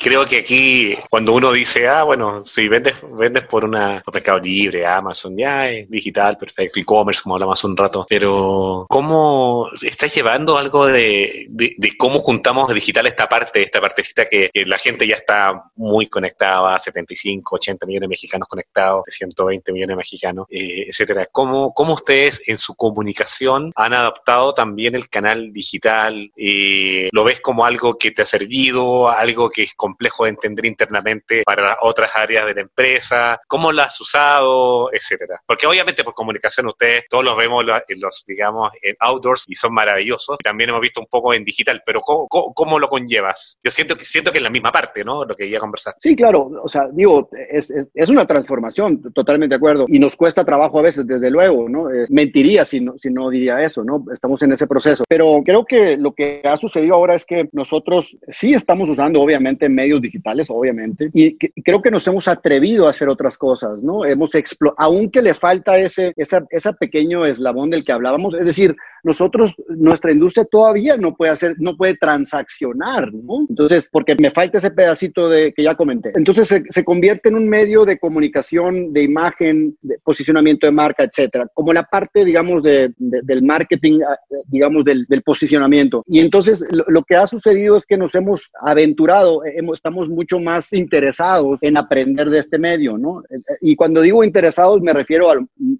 [0.02, 4.40] creo que aquí cuando uno dice, ah, bueno, si vendes, vendes por una por Mercado
[4.40, 10.58] Libre, Amazon, ya es digital, perfecto, e-commerce, como hablamos un rato, pero ¿cómo estás llevando
[10.58, 15.16] algo de, de, cómo juntamos digital esta parte, esta partecita que, que la gente ya
[15.16, 20.46] está muy conectada, 75, 80 millones de mexicanos conectados, 120 millones de mexicanos?
[20.50, 21.28] Eh, etcétera.
[21.32, 26.32] ¿Cómo, ¿Cómo ustedes en su comunicación han adaptado también el canal digital?
[26.36, 30.66] Eh, ¿Lo ves como algo que te ha servido, algo que es complejo de entender
[30.66, 33.40] internamente para otras áreas de la empresa?
[33.48, 35.42] ¿Cómo lo has usado, etcétera?
[35.46, 39.74] Porque obviamente por comunicación ustedes todos los vemos en los, digamos, en outdoors y son
[39.74, 40.38] maravillosos.
[40.44, 43.58] También hemos visto un poco en digital, pero ¿cómo, cómo, lo conllevas?
[43.64, 45.26] Yo siento que siento que es la misma parte, ¿no?
[45.26, 46.00] Lo que ya conversaste.
[46.02, 46.52] Sí, claro.
[46.62, 49.86] O sea, digo, es, es, una transformación, totalmente de acuerdo.
[49.88, 51.88] Y nos cuesta trabajo a veces, desde luego, ¿no?
[52.10, 54.04] mentiría si no, si no diría eso, ¿no?
[54.12, 55.04] Estamos en ese proceso.
[55.08, 59.70] Pero creo que lo que ha sucedido ahora es que nosotros sí estamos usando, obviamente,
[59.70, 64.06] medios digitales, obviamente, y creo que nos hemos atrevido a hacer otras cosas, ¿no?
[64.06, 64.32] Hemos
[64.78, 70.46] aunque le falta ese, ese pequeño eslabón del que hablábamos, es decir, nosotros, nuestra industria
[70.50, 73.46] todavía no puede hacer, no puede transaccionar, ¿no?
[73.50, 76.14] Entonces, porque me falta ese pedacito de que ya comenté.
[76.16, 81.04] Entonces se, se convierte en un medio de comunicación, de imagen, de posicionamiento de marca,
[81.04, 86.04] etcétera, como la parte, digamos, de, del marketing, ah, digamos, del, del posicionamiento.
[86.08, 90.10] Y entonces lo, lo, que ha sucedido es que nos hemos aventurado, eh, hemos, estamos
[90.10, 93.22] mucho más interesados en aprender de este medio, ¿no?
[93.22, 95.36] Eh, eh, y cuando digo interesados me refiero a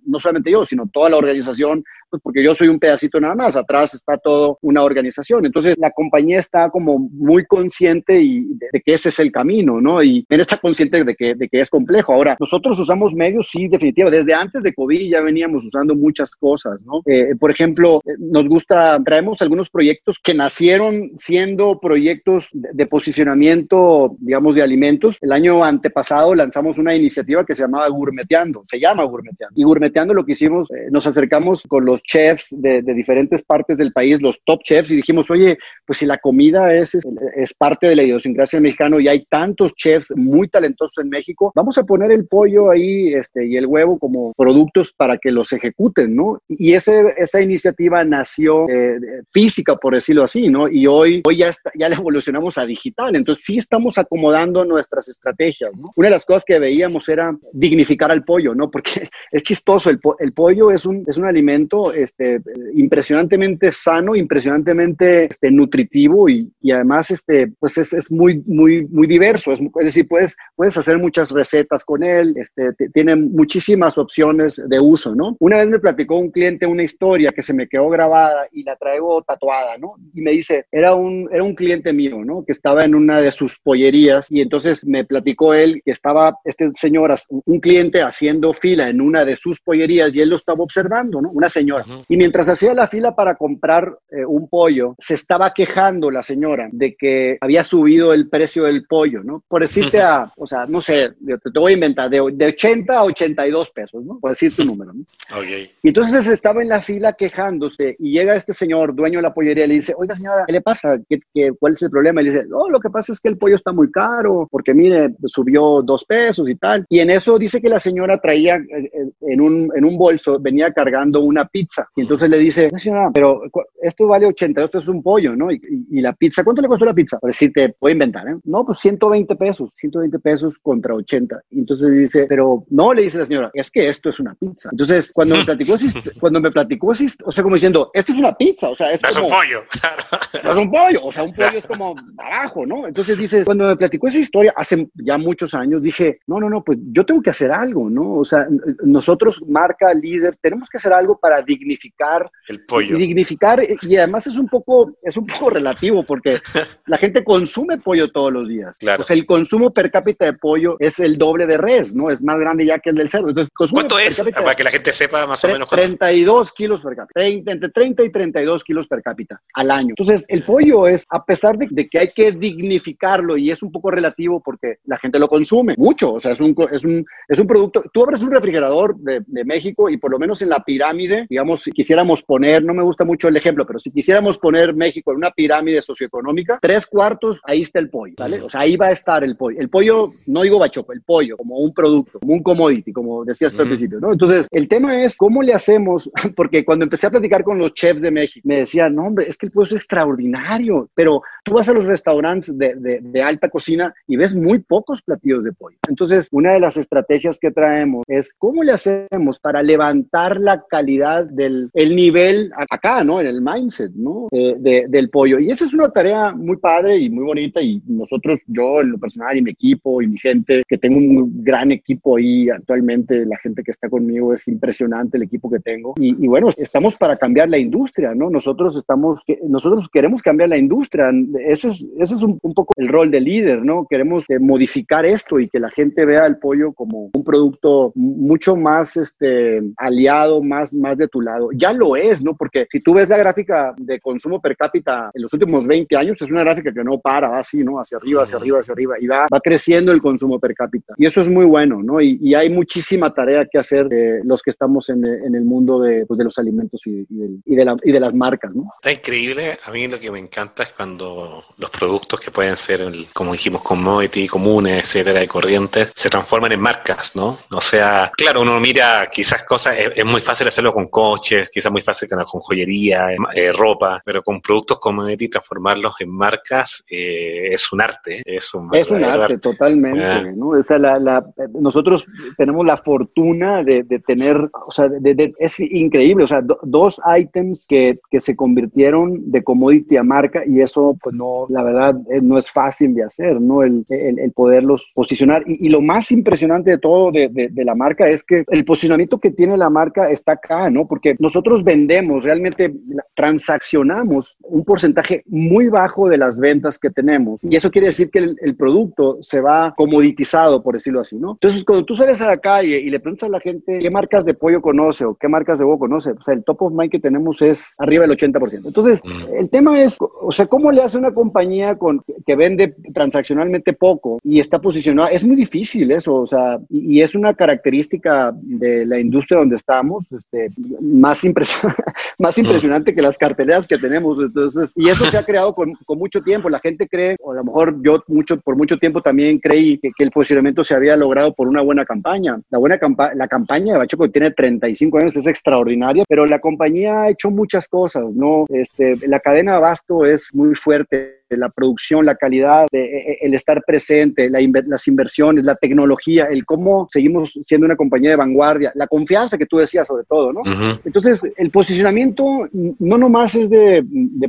[0.06, 1.84] no solamente yo, sino toda la organización,
[2.14, 5.48] pues porque yo soy un pedacito nada más, atrás está toda una organización.
[5.48, 10.04] Entonces la compañía está como muy consciente y de, que ese es el camino, ¿no?
[10.04, 12.14] Y está consciente de que, de que es complejo.
[12.14, 14.12] Ahora, nosotros usamos medios, sí, definitivo.
[14.12, 17.02] Desde antes de COVID ya veníamos usando muchas cosas, ¿no?
[17.08, 24.16] Eh, por ejemplo, eh, nos gusta, traemos algunos proyectos que nacieron siendo proyectos de, posicionamiento,
[24.20, 25.18] digamos, de alimentos.
[25.20, 29.60] El año antepasado lanzamos una iniciativa que se llamaba Gourmeteando, se llama Gourmeteando.
[29.60, 33.92] Y Gourmeteando lo que hicimos, eh, nos acercamos con los chefs de, diferentes partes del
[33.92, 36.96] país, los top chefs, y dijimos, oye, pues si la comida es,
[37.36, 41.78] es, parte de la idiosincrasia mexicana y hay tantos chefs muy talentosos en México, vamos
[41.78, 46.16] a poner el pollo ahí este, y el huevo como productos para que los ejecuten,
[46.16, 46.40] ¿no?
[46.48, 49.00] Y ese, esa iniciativa nació eh,
[49.32, 50.68] física, por decirlo así, ¿no?
[50.68, 55.08] Y hoy, hoy ya, está, ya la evolucionamos a digital, entonces sí estamos acomodando nuestras
[55.08, 55.92] estrategias, ¿no?
[55.96, 58.70] Una de las cosas que veíamos era dignificar al pollo, ¿no?
[58.70, 62.42] Porque es chistoso, el, el pollo es un, es un alimento este,
[62.74, 69.08] impresionantemente sano, impresionantemente este, nutritivo y, y además este, pues es, es, muy, muy, muy
[69.08, 69.54] diverso.
[69.54, 75.16] Es, decir, puedes, puedes hacer muchas recetas con él, este, tiene muchísimas opciones de uso,
[75.16, 75.36] ¿no?
[75.40, 78.76] Una vez me platicó un cliente una historia que se me quedó grabada y la
[78.76, 79.96] traigo tatuada, ¿no?
[80.14, 82.44] Y me dice, era un, era un cliente mío, ¿no?
[82.46, 86.72] Que estaba en una de sus pollerías y entonces me platicó él que estaba este
[86.76, 91.22] señor, un cliente haciendo fila en una de sus pollerías y él lo estaba observando,
[91.22, 91.30] ¿no?
[91.32, 96.12] Una señora y mientras hacía la fila para comprar eh, un pollo, se estaba quejando
[96.12, 99.44] la señora de que había subido el precio del pollo, ¿no?
[99.48, 103.04] Por decirte a, o sea, no sé, te, voy a inventar, de, de, 80 a
[103.04, 104.20] 82 pesos, ¿no?
[104.20, 105.04] Por decir tu número, ¿no?
[105.36, 105.72] Okay.
[105.82, 109.66] Y entonces estaba en la fila quejándose y llega este señor, dueño de la pollería,
[109.66, 110.98] y le dice, oiga señora, ¿qué le pasa?
[111.10, 112.22] ¿Qué, qué, cuál es el problema?
[112.22, 114.74] Y le dice, no, lo que pasa es que el pollo está muy caro, porque
[114.74, 116.86] mire, subió dos pesos y tal.
[116.90, 120.40] Y en eso dice que la señora traía eh, eh, en un, en un bolso,
[120.40, 123.42] venía cargando una pizza y entonces le dice, señora, pero
[123.82, 125.52] esto vale 82 pesos un pollo, ¿no?
[125.52, 127.18] Y, la pizza, ¿cuánto le costó la pizza?
[127.20, 128.36] Pues si te puedo inventar, ¿eh?
[128.44, 131.42] No, pues 120 pesos, 120 pesos contra 80.
[131.52, 134.70] Y entonces dice, pero no, le dice la señora, es que esto es una pizza.
[134.72, 135.76] Entonces, cuando me platicó,
[136.20, 139.28] cuando me platicó, o sea, como diciendo, esto es una pizza, o sea, es, como,
[139.28, 139.64] un pollo.
[140.52, 142.88] es un pollo, o sea, un pollo es como abajo, ¿no?
[142.88, 146.64] Entonces dices, cuando me platicó esa historia hace ya muchos años, dije, no, no, no,
[146.64, 148.16] pues yo tengo que hacer algo, ¿no?
[148.16, 148.48] O sea,
[148.84, 152.98] nosotros, marca, líder, tenemos que hacer algo para dignificar el pollo.
[152.98, 156.40] Y dignificar, y además es un poco, es un poco relativo porque
[156.88, 158.78] la gente consume pollo todos los días.
[158.80, 159.02] Claro.
[159.02, 162.10] O sea, el consumo per cápita de pollo es el doble de res, ¿no?
[162.10, 163.30] Es más grande ya que el del cerdo.
[163.30, 164.22] Entonces, ¿Cuánto es?
[164.34, 165.98] Para que la gente sepa más o menos cuánto.
[165.98, 167.26] 32 kilos per cápita.
[167.26, 169.90] entre 30 y 32 kilos per cápita al año.
[169.90, 173.72] Entonces, el pollo es, a pesar de, de, que hay que dignificarlo y es un
[173.72, 176.14] poco relativo porque la gente lo consume mucho.
[176.14, 177.84] O sea, es un, es un, es un producto.
[177.94, 181.43] Tú abres un refrigerador de, de México y por lo menos en la pirámide, digamos,
[181.58, 185.18] si quisiéramos poner, no me gusta mucho el ejemplo, pero si quisiéramos poner México en
[185.18, 188.42] una pirámide socioeconómica, tres cuartos, ahí está el pollo, ¿vale?
[188.42, 189.60] O sea, ahí va a estar el pollo.
[189.60, 193.54] El pollo, no digo bachoco, el pollo como un producto, como un commodity, como decías
[193.54, 194.12] tú al principio, ¿no?
[194.12, 198.02] Entonces, el tema es cómo le hacemos, porque cuando empecé a platicar con los chefs
[198.02, 201.70] de México, me decían, no, hombre, es que el pollo es extraordinario, pero tú vas
[201.70, 205.78] a los restaurantes de, de, de alta cocina y ves muy pocos platillos de pollo.
[205.88, 211.26] Entonces, una de las estrategias que traemos es cómo le hacemos para levantar la calidad
[211.34, 213.20] del el nivel acá, ¿no?
[213.20, 214.28] En el mindset, ¿no?
[214.32, 215.40] Eh, del pollo.
[215.40, 218.98] Y esa es una tarea muy padre y muy bonita y nosotros, yo en lo
[218.98, 223.38] personal y mi equipo y mi gente, que tengo un gran equipo ahí actualmente, la
[223.38, 225.94] gente que está conmigo es impresionante el equipo que tengo.
[225.98, 228.30] Y, bueno, estamos para cambiar la industria, ¿no?
[228.30, 231.12] Nosotros estamos, nosotros queremos cambiar la industria.
[231.46, 233.88] Ese es, ese es un, poco el rol de líder, ¿no?
[233.90, 238.56] Queremos eh, modificar esto y que la gente vea el pollo como un producto mucho
[238.56, 241.50] más este, aliado, más, más de tu lado.
[241.54, 242.36] Ya lo es, ¿no?
[242.36, 246.22] Porque si tú ves la gráfica de consumo per cápita en los últimos 20 años,
[246.22, 247.80] es una gráfica que no para, va así, ¿no?
[247.80, 250.94] Hacia arriba, hacia arriba, hacia arriba, y va, va creciendo el consumo per cápita.
[250.98, 252.02] Y eso es muy bueno, ¿no?
[252.02, 255.80] Y, y hay muchísima tarea que hacer eh, los que estamos en, en el mundo
[255.80, 257.06] de, pues, de los alimentos y,
[257.46, 258.72] y, de la, y, de las marcas, ¿no?
[258.76, 259.60] Está increíble.
[259.66, 263.62] A mí lo que me encanta es cuando los productos que pueden ser, como dijimos,
[263.62, 267.40] commodity, comunes, etcétera, de corrientes, se transforman en marcas, ¿no?
[267.52, 271.82] O sea, claro, uno mira quizás cosas, es, muy fácil hacerlo con coches, quizás muy
[271.82, 277.82] fácil con joyería, eh, ropa, pero con productos commodity transformarlos en marcas eh, es un
[277.82, 280.24] arte, es un, es un arte, totalmente, ah.
[280.36, 280.50] ¿no?
[280.50, 281.26] O sea, la, la,
[281.60, 282.06] nosotros
[282.38, 287.68] tenemos la fortuna de, de tener, o sea, de, es increíble, o sea, dos items
[287.68, 292.22] que, que se convirtieron de commodity a marca y eso, pues no, la verdad, eh,
[292.22, 293.64] no es fácil de hacer, ¿no?
[293.64, 295.44] El, el, el poderlos posicionar.
[295.46, 299.20] Y, y, lo más impresionante de todo de, de, la marca es que el posicionamiento
[299.20, 300.88] que tiene la marca está acá, ¿no?
[300.88, 302.74] Porque nosotros vendemos, realmente
[303.14, 307.40] transaccionamos un porcentaje muy bajo de las ventas que tenemos.
[307.44, 311.34] Y eso quiere decir que el, el producto se va comoditizado, por decirlo así, ¿no?
[311.34, 314.26] Entonces, cuando tú sales a la calle y le preguntas a la gente qué marcas
[314.26, 317.00] de pollo conoce o qué marcas de huevo conoce, pues el top of mind que
[317.00, 318.68] tenemos es arriba del 80%.
[318.68, 319.36] Entonces, mm.
[319.38, 324.20] el tema es, o sea, ¿cómo le hace una compañía con, que vende transaccionalmente poco
[324.24, 325.10] y está posicionada?
[325.10, 330.06] Es muy difícil eso, o sea, y, es una característica de la industria donde estamos,
[330.12, 330.50] este,
[330.94, 331.22] más,
[332.20, 334.18] más impresionante que las carteleras que tenemos.
[334.20, 336.50] Entonces, y eso se ha creado con, con, mucho tiempo.
[336.50, 339.92] La gente cree, o a lo mejor yo mucho, por mucho tiempo también creí que,
[339.96, 342.40] que el posicionamiento se había logrado por una buena campaña.
[342.50, 347.04] La buena campa la campaña de Bachoco tiene 35 años, es extraordinaria, pero la compañía
[347.04, 348.46] ha hecho muchas cosas, ¿no?
[348.50, 353.34] Este, la cadena de abasto es muy fuerte la producción, la calidad, e, e, el
[353.34, 358.88] estar presente, las inversiones, la tecnología, el cómo seguimos siendo una compañía de vanguardia, la
[358.88, 360.42] confianza que tú decías sobre todo, ¿no?
[360.86, 363.84] Entonces, el posicionamiento no nomás es de,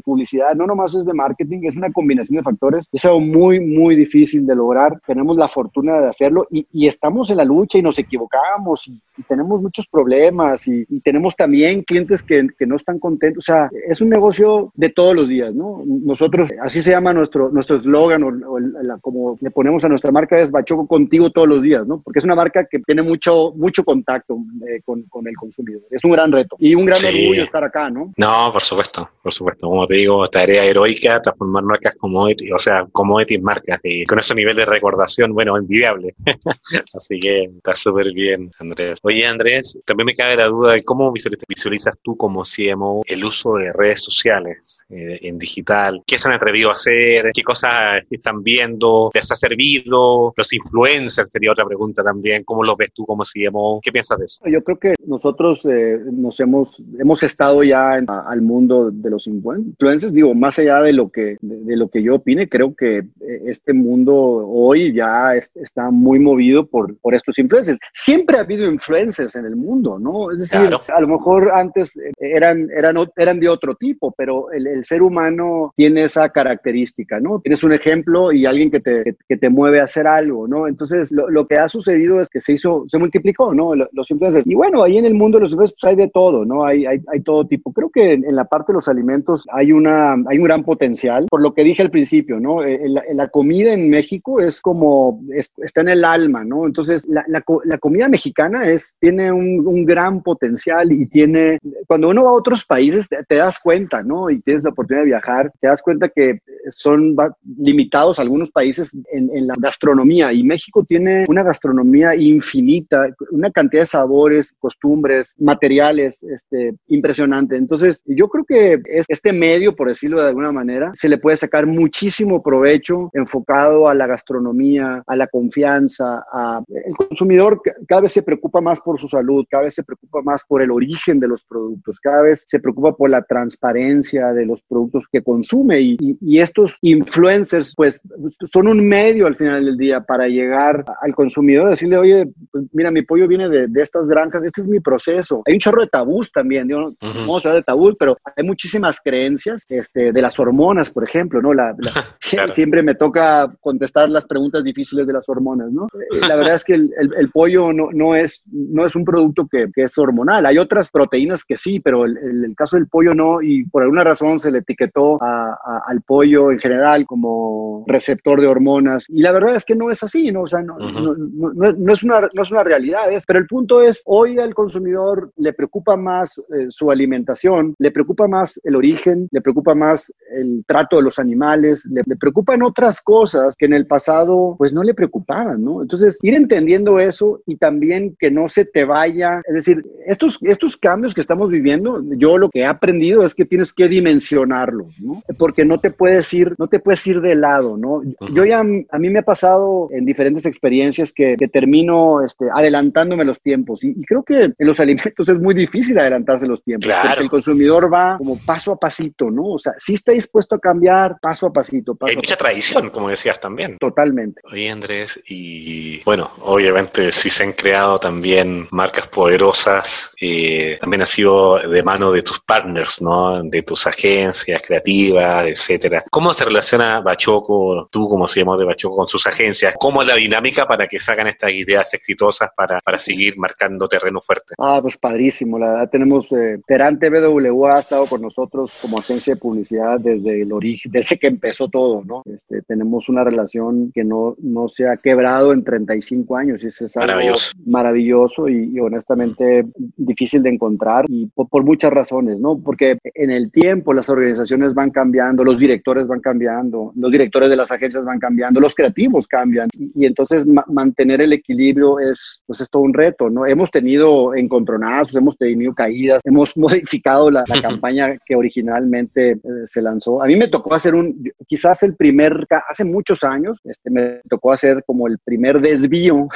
[0.04, 3.96] publicidad, no nomás es de marketing, es una combinación de factores, es algo muy, muy
[3.96, 7.98] difícil de lograr, tenemos la fortuna de hacerlo y, estamos en la lucha y nos
[7.98, 13.46] equivocamos y, tenemos muchos problemas y, tenemos también clientes que, que no están contentos, o
[13.46, 15.82] sea, es un negocio de todos los días, ¿no?
[15.84, 20.50] Nosotros, así se llama nuestro nuestro eslogan o, como le ponemos a nuestra marca es
[20.50, 22.00] Bachoco contigo todos los días, ¿no?
[22.02, 25.82] Porque es una marca que tiene mucho mucho contacto eh, con, con, el consumidor.
[25.90, 28.12] Es un gran reto y un gran orgullo estar acá, ¿no?
[28.16, 29.68] No, por supuesto, por supuesto.
[29.68, 34.34] Como te digo, tarea heroica transformar marcas como o sea, commodities marcas y con ese
[34.34, 36.14] nivel de recordación, bueno, envidiable.
[36.94, 38.98] Así que está súper bien, Andrés.
[39.02, 43.54] Oye, Andrés, también me cabe la duda de cómo visualizas tú como CMO el uso
[43.54, 46.02] de redes sociales eh, en digital.
[46.06, 51.30] ¿Qué se han atrevido a hacer, qué cosas están viendo, te has servido, los influencers
[51.30, 53.80] sería otra pregunta también, ¿cómo los ves tú como CMO?
[53.82, 54.40] ¿Qué piensas de eso?
[54.46, 60.12] Yo creo que nosotros eh, nos hemos, hemos estado ya al mundo de los influencers,
[60.12, 63.72] digo, más allá de lo que, de, lo que yo opine, creo que eh, este
[63.72, 67.78] mundo hoy ya está muy movido por, por estos influencers.
[67.92, 70.30] Siempre ha habido influencers en el mundo, ¿no?
[70.30, 74.84] Es decir, a lo mejor antes eran, eran, eran de otro tipo, pero el, el
[74.84, 76.73] ser humano tiene esa característica
[77.20, 77.40] ¿no?
[77.40, 80.66] Tienes un ejemplo y alguien que te, que te mueve a hacer algo, ¿no?
[80.66, 83.74] Entonces, lo, lo, que ha sucedido es que se hizo, se multiplicó, ¿no?
[83.74, 84.46] Los influencers.
[84.46, 86.64] Y bueno, ahí en el mundo de los influencers pues, hay de todo, ¿no?
[86.64, 87.72] Hay, hay, hay todo tipo.
[87.72, 91.42] Creo que en, la parte de los alimentos hay, una, hay un gran potencial, por
[91.42, 92.62] lo que dije al principio, ¿no?
[92.64, 96.66] Eh, la, la comida en México es como, está en el alma, ¿no?
[96.66, 102.08] Entonces, la, la, la comida mexicana es, tiene un, un, gran potencial y tiene, cuando
[102.08, 104.30] uno va a otros países, te, te das cuenta, ¿no?
[104.30, 107.16] Y tienes la oportunidad de viajar, te das cuenta que son
[107.58, 113.86] limitados algunos países en, la gastronomía y México tiene una gastronomía infinita, una cantidad de
[113.86, 117.56] sabores, costumbres, materiales este, impresionante.
[117.56, 121.66] Entonces, yo creo que este medio, por decirlo de alguna manera, se le puede sacar
[121.66, 128.22] muchísimo provecho enfocado a la gastronomía, a la confianza, a el consumidor cada vez se
[128.22, 131.44] preocupa más por su salud, cada vez se preocupa más por el origen de los
[131.44, 136.18] productos, cada vez se preocupa por la transparencia de los productos que consume y, y,
[136.20, 138.00] y estos influencers, pues
[138.44, 142.90] son un medio al final del día para llegar al consumidor, decirle, oye, pues, mira,
[142.90, 145.42] mi pollo viene de, de, estas granjas, este es mi proceso.
[145.46, 146.88] Hay un chorro de tabús también, ¿no?
[146.88, 147.20] Uh -huh.
[147.20, 151.42] vamos a hablar de tabús, pero hay muchísimas creencias este, de las hormonas, por ejemplo,
[151.42, 151.52] ¿no?
[151.52, 151.92] La, la,
[152.30, 152.52] claro.
[152.52, 155.86] Siempre me toca contestar las preguntas difíciles de las hormonas, ¿no?
[155.86, 159.04] Eh, la verdad es que el, el, el pollo no, no, es, no es un
[159.04, 160.46] producto que, que, es hormonal.
[160.46, 164.04] Hay otras proteínas que sí, pero el, el, caso del pollo no, y por alguna
[164.04, 169.06] razón se le etiquetó a, a, al pollo en general como receptor de hormonas.
[169.08, 170.42] Y la verdad es que no es así, ¿no?
[170.42, 171.16] O sea, no, uh -huh.
[171.32, 174.38] no, no, no, es, una, no es una realidad, es, pero el punto es, hoy
[174.38, 179.74] al consumidor le preocupa más eh, su alimentación, le preocupa más el origen, le preocupa
[179.74, 184.54] más el trato de los animales, le, le preocupan otras cosas que en el pasado
[184.58, 185.82] pues no le preocupaban, ¿no?
[185.82, 190.76] Entonces, ir entendiendo eso y también que no se te vaya, es decir, estos, estos
[190.76, 195.22] cambios que estamos viviendo, yo lo que he aprendido es que tienes que dimensionarlos, ¿no?
[195.38, 197.96] Porque no te puedes ir, no te puedes ir de lado, ¿no?
[197.96, 198.34] Uh -huh.
[198.34, 203.24] Yo ya, a mí me ha pasado en diferentes experiencias que, que termino este, adelantándome
[203.24, 206.86] los tiempos y, y, creo que en los alimentos es muy difícil adelantarse los tiempos,
[206.86, 207.08] claro.
[207.08, 209.52] porque el consumidor va como paso a pasito, ¿no?
[209.52, 211.94] O sea, sí está dispuesto a cambiar paso a pasito.
[211.94, 213.78] Paso Hay mucha tradición, como decías también.
[213.78, 214.40] Totalmente.
[214.50, 221.06] Oye, Andrés, y bueno, obviamente sí se han creado también marcas poderosas, eh, también ha
[221.06, 223.42] sido de mano de tus partners, ¿no?
[223.42, 226.04] De tus agencias creativas, etcétera.
[226.14, 229.74] ¿Cómo se relaciona Bachoco, tú como se llamó de Bachoco, con sus agencias?
[229.80, 234.20] ¿Cómo es la dinámica para que salgan estas ideas exitosas para, para seguir marcando terreno
[234.20, 234.54] fuerte?
[234.58, 239.34] Ah, pues padrísimo, la verdad tenemos, eh, Terante BW ha estado con nosotros como agencia
[239.34, 242.22] de publicidad desde el origen, desde que empezó todo, ¿no?
[242.26, 246.84] Este, tenemos una relación que no, no se ha quebrado en 35 años y eso
[246.86, 252.38] es algo maravilloso, maravilloso y, y honestamente difícil de encontrar y por, por, muchas razones,
[252.38, 252.56] ¿no?
[252.56, 257.56] Porque en el tiempo las organizaciones van cambiando, los directores van cambiando, los directores de
[257.56, 262.42] las agencias van cambiando, los creativos cambian y, y entonces ma mantener el equilibrio es,
[262.46, 263.46] pues es todo un reto, ¿no?
[263.46, 269.82] Hemos tenido encontronazos, hemos tenido caídas, hemos modificado la, la campaña que originalmente eh, se
[269.82, 270.22] lanzó.
[270.22, 274.52] A mí me tocó hacer un, quizás el primer, hace muchos años, este, me tocó
[274.52, 276.28] hacer como el primer desvío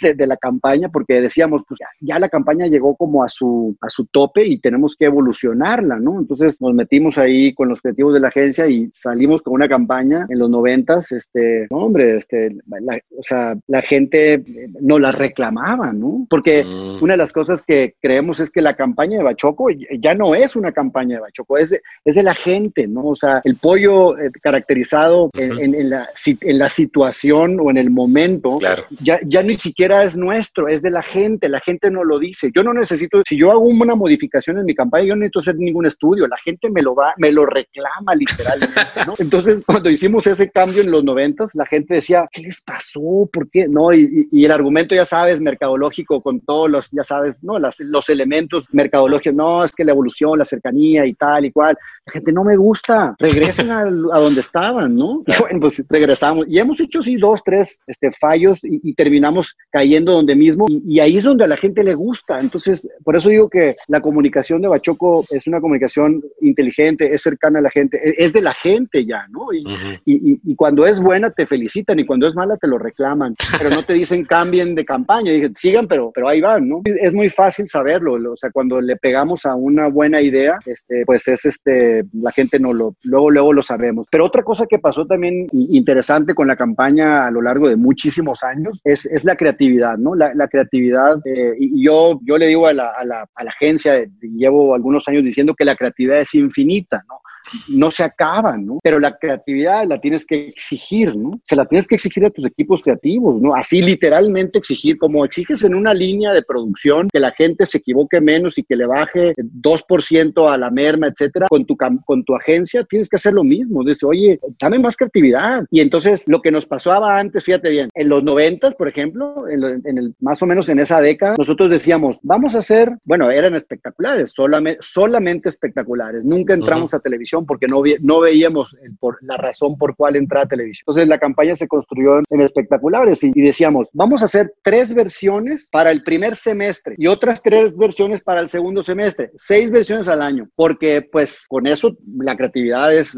[0.00, 3.90] de, la campaña porque decíamos, pues ya, ya, la campaña llegó como a su, a
[3.90, 6.18] su tope y tenemos que evolucionarla, ¿no?
[6.18, 10.26] Entonces nos metimos ahí con los creativos de la agencia y salimos con una campaña
[10.28, 14.42] en los noventas, este, no, hombre, este, la, o sea, la gente
[14.80, 16.26] no la reclamaba, ¿no?
[16.30, 17.02] Porque mm.
[17.02, 19.68] una de las cosas que creemos es que la campaña de Bachoco
[20.00, 23.04] ya no es una campaña de Bachoco, es de, es de la gente, ¿no?
[23.06, 25.42] O sea, el pollo eh, caracterizado uh -huh.
[25.42, 26.08] en, en, en, la,
[26.40, 28.84] en la situación o en el momento, claro.
[29.02, 32.50] ya, ya ni siquiera es nuestro, es de la gente, la gente no lo dice.
[32.54, 35.56] Yo no necesito, si yo hago una modificación en mi campaña, yo no necesito hacer
[35.56, 39.14] ningún estudio, la gente me lo va, me lo reclama literalmente, ¿no?
[39.18, 43.28] Entonces, cuando hicimos ese cambio en los noventas, la gente decía, ¿qué les pasó?
[43.32, 43.66] ¿Por qué?
[43.68, 47.58] No, y, y, el argumento, ya sabes, mercadológico, con todos los, ya sabes, ¿no?
[47.58, 51.76] Las, los elementos mercadológicos, no, es que la evolución, la cercanía y tal y cual.
[52.04, 55.22] La gente no me gusta, regresen a, a, donde estaban, ¿no?
[55.26, 56.46] Y bueno, pues regresamos.
[56.48, 60.66] Y hemos hecho sí dos, tres este, fallos y, y terminamos cayendo donde mismo.
[60.68, 62.38] Y, y, ahí es donde a la gente le gusta.
[62.38, 67.58] Entonces, por eso digo que la comunicación de Bachoco es una comunicación inteligente, es cercana
[67.58, 69.52] a la gente, es, es de la gente ya, ¿no?
[69.52, 70.00] Y, uh -huh.
[70.04, 73.82] y, cuando es buena te felicitan y cuando es mala te lo reclaman, pero no
[73.82, 75.32] te dicen cambien de campaña.
[75.32, 76.82] Y dije, sigan, pero, pero ahí van, ¿no?
[76.84, 78.32] Es muy fácil saberlo.
[78.32, 82.58] O sea, cuando le pegamos a una buena idea, este, pues es este, la gente
[82.58, 84.06] no lo, luego, luego lo sabemos.
[84.10, 88.42] Pero otra cosa que pasó también interesante con la campaña a lo largo de muchísimos
[88.42, 89.61] años es, es la creatividad,
[89.98, 90.14] ¿no?
[90.14, 93.50] La, la creatividad, eh, y yo, yo le digo a la, a la, a la
[93.50, 97.21] agencia, llevo algunos años diciendo que la creatividad es infinita, ¿no?
[97.68, 98.78] No se acaban, ¿no?
[98.82, 101.40] Pero la creatividad la tienes que exigir, ¿no?
[101.44, 103.54] Se la tienes que exigir a tus equipos creativos, ¿no?
[103.54, 108.20] Así literalmente exigir, como exiges en una línea de producción que la gente se equivoque
[108.20, 112.84] menos y que le baje 2% a la merma, etcétera, con tu, con tu agencia
[112.84, 113.84] tienes que hacer lo mismo.
[113.84, 115.64] Dice, oye, dame más creatividad.
[115.70, 119.60] Y entonces lo que nos pasaba antes, fíjate bien, en los noventas, por ejemplo, en,
[119.60, 123.30] lo, en el, más o menos en esa década, nosotros decíamos, vamos a hacer, bueno,
[123.30, 126.24] eran espectaculares, solamente, solamente espectaculares.
[126.24, 126.98] Nunca entramos uh -huh.
[126.98, 130.84] a televisión porque no, no veíamos el, por, la razón por cuál entrar a televisión.
[130.86, 134.94] Entonces la campaña se construyó en, en espectaculares y, y, decíamos, vamos a hacer tres
[134.94, 140.08] versiones para el primer semestre y otras tres versiones para el segundo semestre, seis versiones
[140.08, 143.16] al año, porque pues con eso la creatividad es,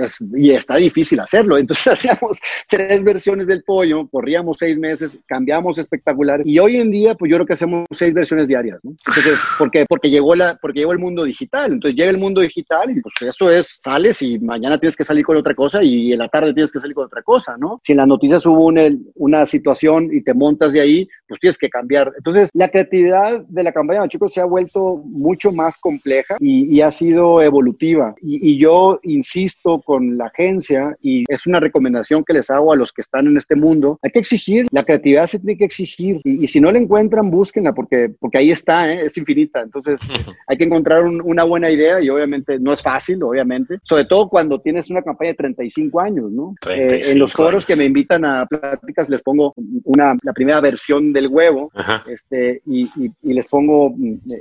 [0.00, 1.58] es y está difícil hacerlo.
[1.58, 2.38] Entonces hacíamos
[2.68, 7.36] tres versiones del pollo, corríamos seis meses, cambiamos espectacular y hoy en día pues yo
[7.36, 8.92] creo que hacemos seis versiones diarias, ¿no?
[9.06, 9.86] Entonces, ¿por qué?
[9.88, 13.14] Porque llegó, la, porque llegó el mundo digital, entonces llega el mundo digital y pues
[13.22, 16.54] eso es, sales y mañana tienes que salir con otra cosa y en la tarde
[16.54, 17.80] tienes que salir con otra cosa, ¿no?
[17.82, 18.82] Si en las noticias hubo una,
[19.14, 22.12] una situación y te montas de ahí, pues tienes que cambiar.
[22.16, 26.78] Entonces, la creatividad de la campaña de chicos se ha vuelto mucho más compleja y,
[26.78, 28.14] ha sido evolutiva.
[28.22, 32.76] Y, y, yo insisto con la agencia y es una recomendación que les hago a
[32.76, 36.20] los que están en este mundo, hay que exigir, la creatividad se tiene que exigir
[36.24, 39.04] y, si no la encuentran, búsquenla porque, porque ahí está, ¿eh?
[39.04, 39.60] es infinita.
[39.60, 40.00] Entonces,
[40.46, 44.60] hay que encontrar una buena idea y obviamente no es fácil, obviamente, sobre todo cuando
[44.60, 46.54] tienes una campaña de 35 años, ¿no?
[46.70, 49.54] Eh, en los foros que me invitan a pláticas les pongo
[49.84, 51.70] una, la primera versión del huevo
[52.06, 53.94] este, y, y, les pongo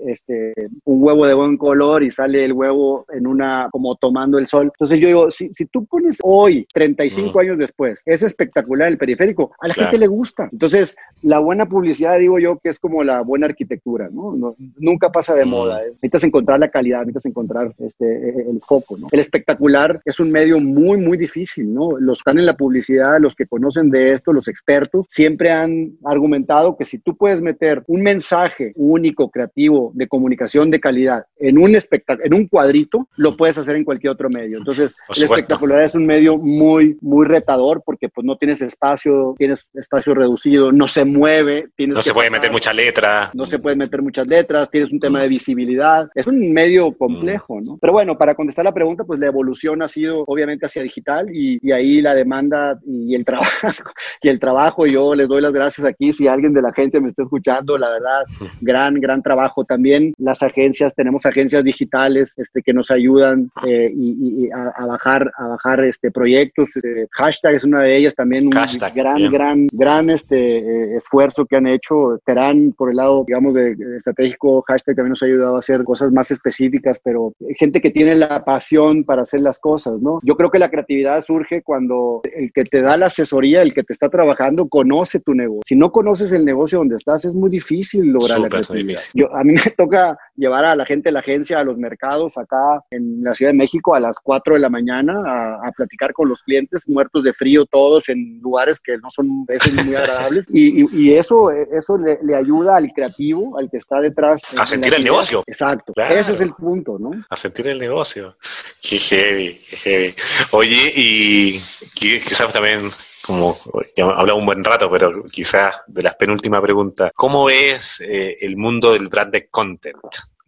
[0.08, 0.54] este,
[0.86, 4.72] un huevo de buen color y sale el huevo en una, como tomando el sol.
[4.74, 9.52] Entonces yo digo, si, si tú pones hoy, 35 años después, es espectacular el periférico,
[9.60, 10.50] a la gente le gusta.
[10.52, 14.56] Entonces, la buena publicidad, digo yo, que es como la buena arquitectura, ¿no?
[14.78, 15.82] nunca pasa de moda.
[15.82, 15.90] ¿eh?
[15.94, 19.08] Necesitas encontrar la calidad, necesitas encontrar este, e, e, el foco, ¿no?
[19.12, 21.98] El espectacular es un medio muy, muy difícil, ¿no?
[22.00, 25.94] Los que están en la publicidad, los que conocen de esto, los expertos, siempre han
[26.04, 31.58] argumentado que si tú puedes meter un mensaje único, creativo, de comunicación de calidad en
[31.58, 34.58] un, en un cuadrito, lo puedes hacer en cualquier otro medio.
[34.58, 39.70] Entonces, el espectacular es un medio muy, muy retador porque pues no tienes espacio, tienes
[39.74, 43.32] espacio reducido, no se mueve, tienes no se puede meter mucha letra.
[43.34, 46.10] No se puede meter muchas letras, tienes un tema de visibilidad.
[46.16, 47.78] Es un medio complejo, ¿no?
[47.80, 51.60] Pero bueno, para contestar la pregunta, pues la evolución ha sido obviamente hacia digital y,
[51.62, 53.68] y ahí la demanda y el trabajo,
[54.22, 57.10] y el trabajo, yo les doy las gracias aquí si alguien de la agencia me
[57.10, 58.24] está escuchando, la verdad,
[58.62, 60.14] gran, gran trabajo también.
[60.18, 65.84] Las agencias, tenemos agencias digitales este, que nos ayudan eh, y, a, bajar, a bajar
[65.84, 66.70] este, proyectos.
[66.78, 71.56] Eh, hashtag es una de ellas también, un gran, gran, gran este, eh, esfuerzo que
[71.56, 72.20] han hecho.
[72.26, 76.12] Terán, por el lado, digamos, de, estratégico, hashtag también nos ha ayudado a hacer cosas
[76.12, 80.20] más específicas, pero gente que tiene la pasión para hacer las cosas, ¿no?
[80.24, 83.84] Yo creo que la creatividad surge cuando el que te da la asesoría, el que
[83.84, 85.62] te está trabajando, conoce tu negocio.
[85.66, 89.02] Si no conoces el negocio donde estás, es muy difícil lograr la creatividad.
[89.14, 92.38] Yo, a mí me toca llevar a la gente de la agencia a los mercados
[92.38, 95.22] acá en la Ciudad de México a las 4 de la mañana
[95.64, 99.74] a, platicar con los clientes muertos de frío todos en lugares que no son veces
[99.86, 104.42] muy agradables y, y, eso, eso le, le, ayuda al creativo, al que está detrás.
[104.58, 105.44] A sentir el negocio.
[105.46, 107.12] Exacto, ese es el punto, ¿no?
[107.30, 108.38] A sentir el negocio.
[108.82, 110.16] Qué heavy, qué heavy.
[110.52, 111.60] Oye, y
[111.94, 112.90] quizás también
[113.28, 113.58] como
[113.96, 118.56] ya hablado un buen rato, pero quizás de las penúltimas preguntas, ¿cómo ves eh, el
[118.56, 119.98] mundo del branded content?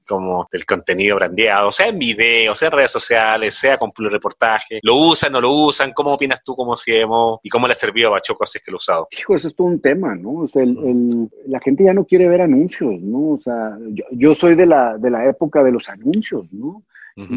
[0.08, 4.96] como del contenido brandeado, sea en video, sea en redes sociales, sea con reportaje, ¿lo
[4.96, 5.94] usan, no lo usan?
[5.94, 8.72] ¿Cómo opinas tú como CMO y cómo le ha servido a Bachoco así es que
[8.72, 9.08] lo ha usado?
[9.12, 10.32] Hijo, eso es todo un tema, ¿no?
[10.32, 13.34] O sea, el, la gente ya no quiere ver anuncios, ¿no?
[13.34, 16.82] O sea, yo, yo soy de la, de la época de los anuncios, ¿no?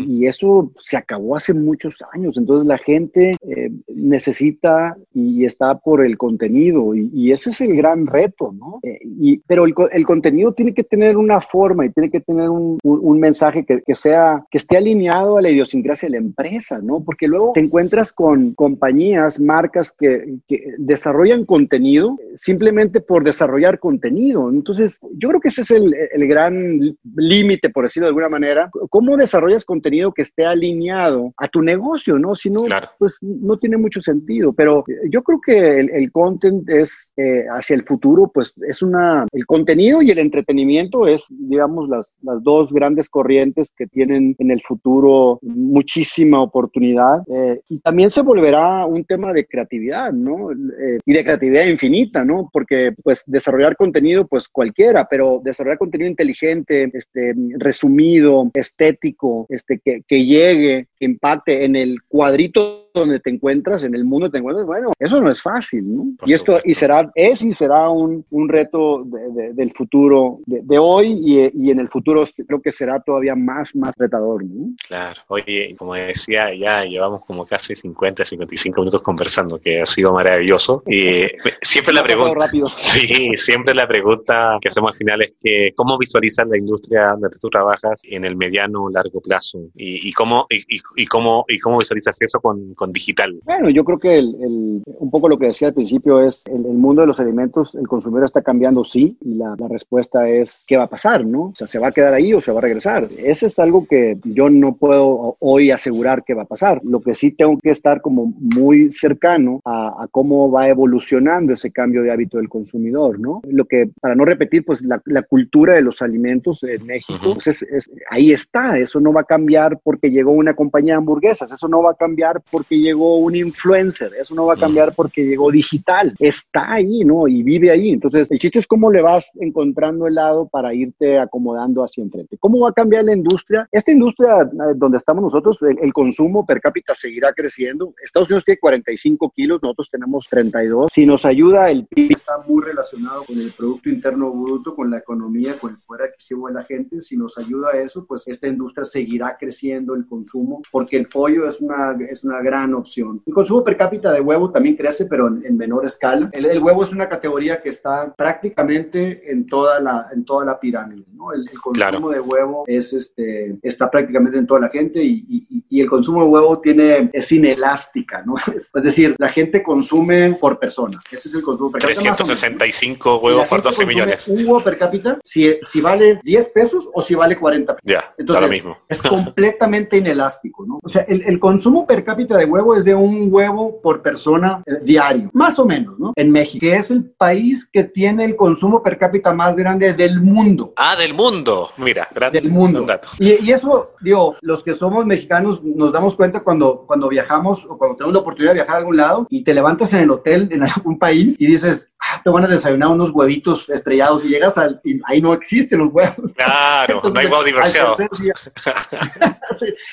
[0.07, 2.37] Y eso se acabó hace muchos años.
[2.39, 8.07] Entonces la gente eh, necesita y está por el contenido y, ese es el gran
[8.07, 8.79] reto, ¿no?
[8.83, 12.51] Eh, y, pero el, el, contenido tiene que tener una forma y tiene que tener
[12.51, 16.81] un, un, mensaje que, que, sea, que esté alineado a la idiosincrasia de la empresa,
[16.83, 17.03] ¿no?
[17.03, 24.51] Porque luego te encuentras con compañías, marcas que, que desarrollan contenido simplemente por desarrollar contenido.
[24.51, 28.71] Entonces yo creo que ese es el, el gran límite, por decirlo de alguna manera.
[28.91, 32.35] ¿Cómo desarrollas contenido que esté alineado a tu negocio, ¿no?
[32.35, 32.65] Si no,
[32.99, 34.53] pues no tiene mucho sentido.
[34.53, 39.47] Pero yo creo que el, content es eh, hacia el futuro, pues es una, el
[39.47, 44.61] contenido y el entretenimiento es, digamos, las, las dos grandes corrientes que tienen en el
[44.63, 47.23] futuro muchísima oportunidad.
[47.29, 50.53] Eh, y también se volverá un tema de creatividad, ¿no?
[50.53, 52.49] Eh, y de creatividad infinita, ¿no?
[52.53, 60.03] Porque pues desarrollar contenido, pues cualquiera, pero desarrollar contenido inteligente, este, resumido, estético, este, que,
[60.07, 64.93] que llegue, impacte en el cuadrito donde te encuentras, en el mundo te encuentras, bueno,
[64.99, 66.07] eso no es fácil, ¿no?
[66.27, 71.67] y esto y será, es y será un, un reto del futuro de, hoy y,
[71.67, 74.75] y, en el futuro creo que será todavía más, más retador, ¿no?
[74.87, 80.13] Claro, oye, como decía, ya llevamos como casi 50, 55 minutos conversando, que ha sido
[80.13, 80.83] maravilloso.
[80.87, 81.27] Y
[81.63, 86.47] siempre la pregunta, sí, siempre la pregunta que hacemos al final es que, ¿cómo visualizas
[86.49, 89.59] la industria donde tú trabajas en el mediano o largo plazo?
[89.75, 93.41] Y, y cómo, y, y, cómo, y cómo visualizas eso con digital?
[93.45, 96.77] Bueno, yo creo que el, un poco lo que decía al principio es el, el,
[96.77, 100.77] mundo de los alimentos, el consumidor está cambiando, sí, y la, la, respuesta es ¿qué
[100.77, 101.25] va a pasar?
[101.25, 101.47] ¿no?
[101.47, 103.09] O sea, ¿se va a quedar ahí o se va a regresar?
[103.19, 106.81] Ese es algo que yo no puedo hoy asegurar que va a pasar.
[106.85, 111.71] Lo que sí tengo que estar como muy cercano a, a cómo va evolucionando ese
[111.71, 113.41] cambio de hábito del consumidor, ¿no?
[113.49, 117.47] Lo que, para no repetir, pues la, la cultura de los alimentos en México, pues
[117.47, 120.99] es, es, ahí está, eso no va a cambiar porque llegó una compañía compañía de
[120.99, 121.53] hamburguesas.
[121.53, 125.25] Eso no va a cambiar porque llegó un influencer, eso no va a cambiar porque
[125.25, 126.15] llegó digital.
[126.19, 127.29] Está ahí, ¿no?
[127.29, 127.91] Y vive ahí.
[127.91, 132.37] Entonces, el chiste es cómo le vas encontrando el lado para irte acomodando hacia enfrente.
[132.39, 133.69] ¿Cómo va a cambiar la industria?
[133.71, 137.95] Esta industria eh, donde estamos nosotros, el, consumo per cápita seguirá creciendo.
[138.03, 140.91] Estados Unidos tiene 45 kilos, nosotros tenemos 32.
[140.93, 144.99] Si nos ayuda, el PIB está muy relacionado con el Producto Interno Bruto, con la
[144.99, 147.01] economía, con el poder adquisitivo de la gente.
[147.03, 151.61] Si nos ayuda eso, pues esta industria seguirá creciendo el consumo, porque el pollo es
[151.61, 153.23] una, es una gran opción.
[153.27, 156.31] El consumo per cápita de huevo también crece, pero en, menor escala.
[156.33, 161.05] El, huevo es una categoría que está prácticamente en toda la, en toda la pirámide.
[161.13, 161.31] ¿no?
[161.35, 165.81] El, consumo de huevo es, este, está prácticamente en toda la gente y, y, y
[165.81, 168.23] el consumo de huevo tiene, es inelástica.
[168.27, 168.35] ¿no?
[168.75, 171.01] Es decir, la gente consume por persona.
[171.11, 172.01] Ese es el consumo per cápita.
[172.01, 174.29] 365 huevos por 12 millones.
[174.29, 177.83] Un huevo per cápita, si, si vale 10 pesos o si vale 40 pesos.
[177.85, 178.79] Ya, Entonces, lo mismo.
[178.87, 180.79] es completamente inelástico, ¿no?
[180.83, 184.63] O sea, el, el, consumo per cápita de huevo es de un huevo por persona
[184.67, 186.13] eh, diario, más o menos, ¿no?
[186.17, 190.21] En México, que es el país que tiene el consumo per cápita más grande del
[190.21, 190.75] mundo.
[190.77, 191.71] Ah, del mundo.
[191.79, 192.41] Mira, grande.
[192.43, 192.83] Del mundo.
[192.83, 193.09] Dato.
[193.19, 197.79] Y, y, eso, digo, los que somos mexicanos nos damos cuenta cuando, cuando viajamos o
[197.79, 200.49] cuando tenemos la oportunidad de viajar a algún lado y te levantas en el hotel
[200.51, 204.57] en algún país y dices, ah, te van a desayunar unos huevitos estrellados y llegas
[204.59, 206.33] al, y ahí no existen los huevos.
[206.35, 207.93] Claro, no hay huevo diversión.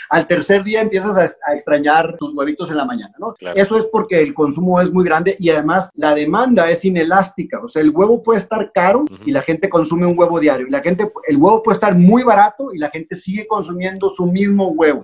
[0.09, 3.35] Al tercer día, empiezas a, extrañar tus huevitos en la mañana, ¿no?
[3.55, 7.59] Eso es porque el consumo es muy grande y además la demanda es inelástica.
[7.63, 10.67] O sea, el huevo puede estar caro y la gente consume un huevo diario.
[10.67, 14.25] Y la gente, el huevo puede estar muy barato y la gente sigue consumiendo su
[14.25, 15.03] mismo huevo.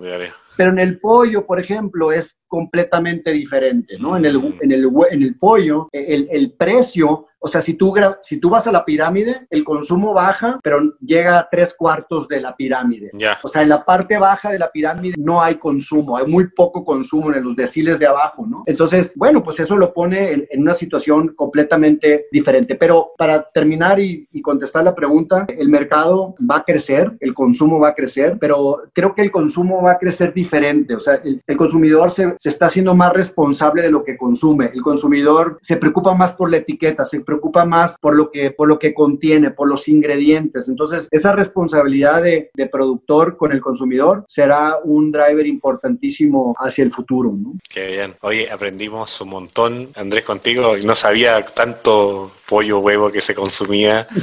[0.56, 4.16] Pero en el pollo, por ejemplo, es completamente diferente, ¿no?
[4.16, 4.58] En el, mm.
[4.62, 8.66] en el, en el pollo, el, el precio o sea, si tú, si tú vas
[8.66, 13.10] a la pirámide, el consumo baja, pero llega a tres cuartos de la pirámide.
[13.42, 16.84] O sea, en la parte baja de la pirámide no hay consumo, hay muy poco
[16.84, 18.64] consumo en los deciles de abajo, ¿no?
[18.66, 22.74] Entonces, bueno, pues eso lo pone en, una situación completamente diferente.
[22.74, 27.88] Pero para terminar y, contestar la pregunta, el mercado va a crecer, el consumo va
[27.88, 30.94] a crecer, pero creo que el consumo va a crecer diferente.
[30.94, 34.70] O sea, el, el consumidor se, se está haciendo más responsable de lo que consume.
[34.72, 38.68] El consumidor se preocupa más por la etiqueta, se preocupa más por lo que, por
[38.68, 40.68] lo que contiene, por los ingredientes.
[40.68, 47.32] Entonces, esa responsabilidad de, productor con el consumidor será un driver importantísimo hacia el futuro.
[47.68, 48.14] Qué bien.
[48.22, 50.76] Oye, aprendimos un montón, Andrés, contigo.
[50.76, 54.06] No sabía tanto pollo, huevo que se consumía.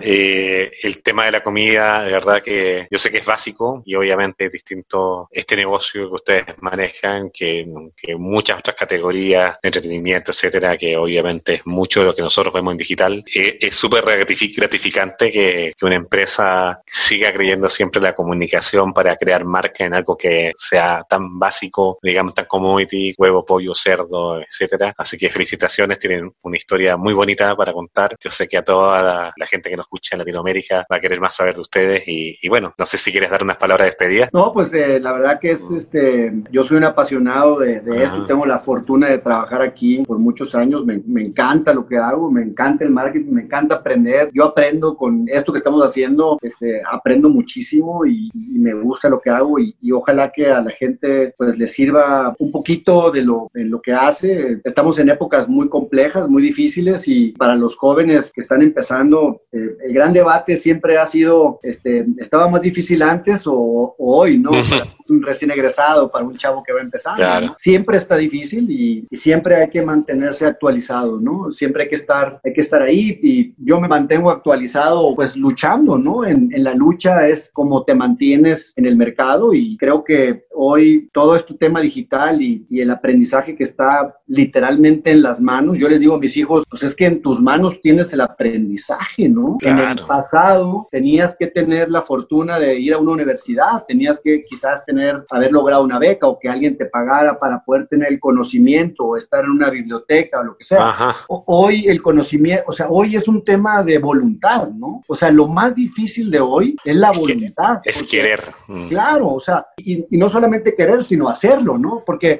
[0.00, 3.94] Eh, el tema de la comida, de verdad que yo sé que es básico y
[3.94, 7.66] obviamente es distinto este negocio que ustedes manejan que,
[7.96, 12.54] que muchas otras categorías de entretenimiento, etcétera, que obviamente es mucho de lo que nosotros
[12.54, 13.24] vemos en digital.
[13.34, 19.16] Eh, es súper gratificante que, que, una empresa siga creyendo siempre en la comunicación para
[19.16, 24.94] crear marca en algo que sea tan básico, digamos, tan commodity, huevo, pollo, cerdo, etcétera.
[24.96, 28.16] Así que felicitaciones, tienen una historia muy bonita para contar.
[28.20, 31.20] Yo sé que a toda la, gente que nos escucha en Latinoamérica va a querer
[31.20, 34.28] más saber de ustedes y, bueno, no sé si quieres dar unas palabras de despedida.
[34.32, 35.76] No, pues eh, la verdad que es, mm.
[35.76, 40.54] este, yo soy un apasionado de, esto, tengo la fortuna de trabajar aquí por muchos
[40.54, 44.44] años, me, me, encanta lo que hago, me encanta el marketing, me encanta aprender, yo
[44.44, 49.58] aprendo con esto que estamos haciendo, este, aprendo muchísimo y, me gusta lo que hago
[49.58, 53.80] y, ojalá que a la gente pues le sirva un poquito de lo, de lo
[53.80, 54.60] que hace.
[54.64, 59.76] Estamos en épocas muy complejas, muy difíciles y para los jóvenes que están empezando, eh,
[59.84, 64.50] el gran debate siempre ha sido, este, ¿estaba más difícil antes o, hoy, no?
[65.10, 67.54] un recién egresado, para un chavo que va empezando.
[67.56, 71.50] Siempre está difícil y, siempre hay que mantenerse actualizado, ¿no?
[71.50, 75.98] Siempre hay que estar, hay que estar ahí y yo me mantengo actualizado, pues luchando,
[75.98, 76.24] ¿no?
[76.24, 81.08] En, en la lucha es como te mantienes en el mercado y creo que hoy
[81.12, 85.88] todo este tema digital y, y el aprendizaje que está literalmente en las manos, yo
[85.88, 89.56] les digo a mis hijos, pues es que en tus manos tienes el aprendizaje, ¿no?
[89.60, 94.44] En el pasado tenías que tener la fortuna de ir a una universidad, tenías que
[94.44, 94.97] quizás tener,
[95.30, 99.16] haber logrado una beca o que alguien te pagara para poder tener el conocimiento o
[99.16, 101.16] estar en una biblioteca o lo que sea.
[101.28, 105.02] hoy el conocimiento, o sea, hoy es un tema de voluntad, ¿no?
[105.06, 107.80] O sea, lo más difícil de hoy es la voluntad.
[107.84, 108.42] Es querer.
[108.66, 108.88] Mm.
[108.88, 112.02] Claro, o sea, y, no solamente querer, sino hacerlo, ¿no?
[112.04, 112.38] Porque,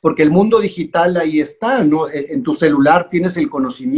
[0.00, 2.08] porque el mundo digital ahí está, ¿no?
[2.10, 3.90] En tu celular tienes el conocimiento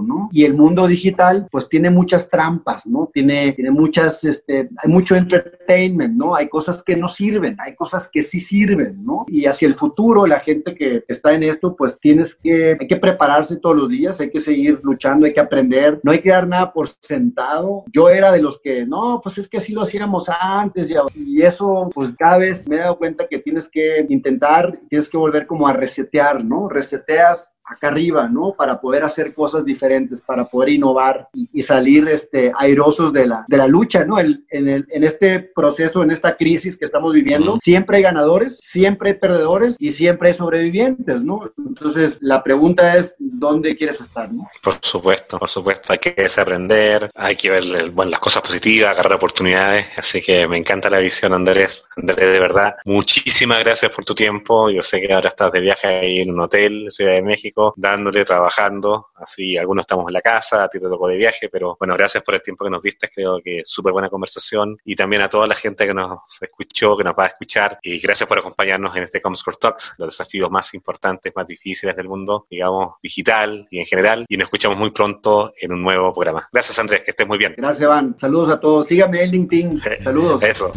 [0.00, 0.28] ¿no?
[0.32, 3.10] Y el mundo digital, pues tiene muchas trampas, ¿no?
[3.12, 6.34] Tiene, tiene muchas, este, hay mucho entertainment, ¿no?
[6.34, 9.24] Hay cosas que no sirven hay cosas que sí sirven, ¿no?
[9.28, 12.96] Y hacia el futuro, la gente que está en esto, pues tienes que, hay que
[12.96, 16.46] prepararse todos los días, hay que seguir luchando, hay que aprender, no hay que dar
[16.46, 17.84] nada por sentado.
[17.92, 21.90] Yo era de los que, no, pues es que así lo hacíamos antes y eso,
[21.94, 25.66] pues cada vez me he dado cuenta que tienes que intentar, tienes que volver como
[25.66, 26.68] a resetear, ¿no?
[26.68, 28.54] Reseteas acá arriba, ¿no?
[28.56, 33.56] Para poder hacer cosas diferentes, para poder innovar y, salir este, airosos de la, de
[33.56, 34.18] la lucha, ¿no?
[34.18, 38.58] El, en, el, en, este proceso, en esta crisis que estamos viviendo, siempre hay ganadores,
[38.60, 41.52] siempre hay perdedores y siempre hay sobrevivientes, ¿no?
[41.58, 44.48] Entonces, la pregunta es, ¿dónde quieres estar, no?
[44.62, 45.92] Por supuesto, por supuesto.
[45.92, 49.86] Hay que desaprender, hay que ver bueno, las cosas positivas, agarrar oportunidades.
[49.96, 51.84] Así que me encanta la visión, Andrés.
[51.96, 54.70] Andrés, de verdad, muchísimas gracias por tu tiempo.
[54.70, 58.24] Yo sé que ahora estás de viaje ahí en un hotel Ciudad de México dándole,
[58.24, 59.08] trabajando.
[59.16, 62.22] Así, algunos estamos en la casa, a ti te tocó de viaje, pero bueno, gracias
[62.24, 63.10] por el tiempo que nos diste.
[63.14, 64.76] Creo que súper buena conversación.
[64.84, 67.78] Y también a toda la gente que nos escuchó, que nos va a escuchar.
[67.82, 72.08] Y gracias por acompañarnos en este Comscore Talks, los desafíos más importantes, más difíciles del
[72.08, 74.24] mundo, digamos, digital y en general.
[74.28, 76.48] Y nos escuchamos muy pronto en un nuevo programa.
[76.52, 77.54] Gracias, Andrés, que estés muy bien.
[77.56, 78.16] Gracias, Van.
[78.18, 78.86] Saludos a todos.
[78.86, 79.82] Síganme en LinkedIn.
[80.02, 80.42] Saludos.
[80.42, 80.72] Eso.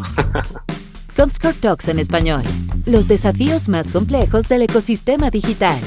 [1.16, 2.42] Comscore Talks en español.
[2.86, 5.80] Los desafíos más complejos del ecosistema digital.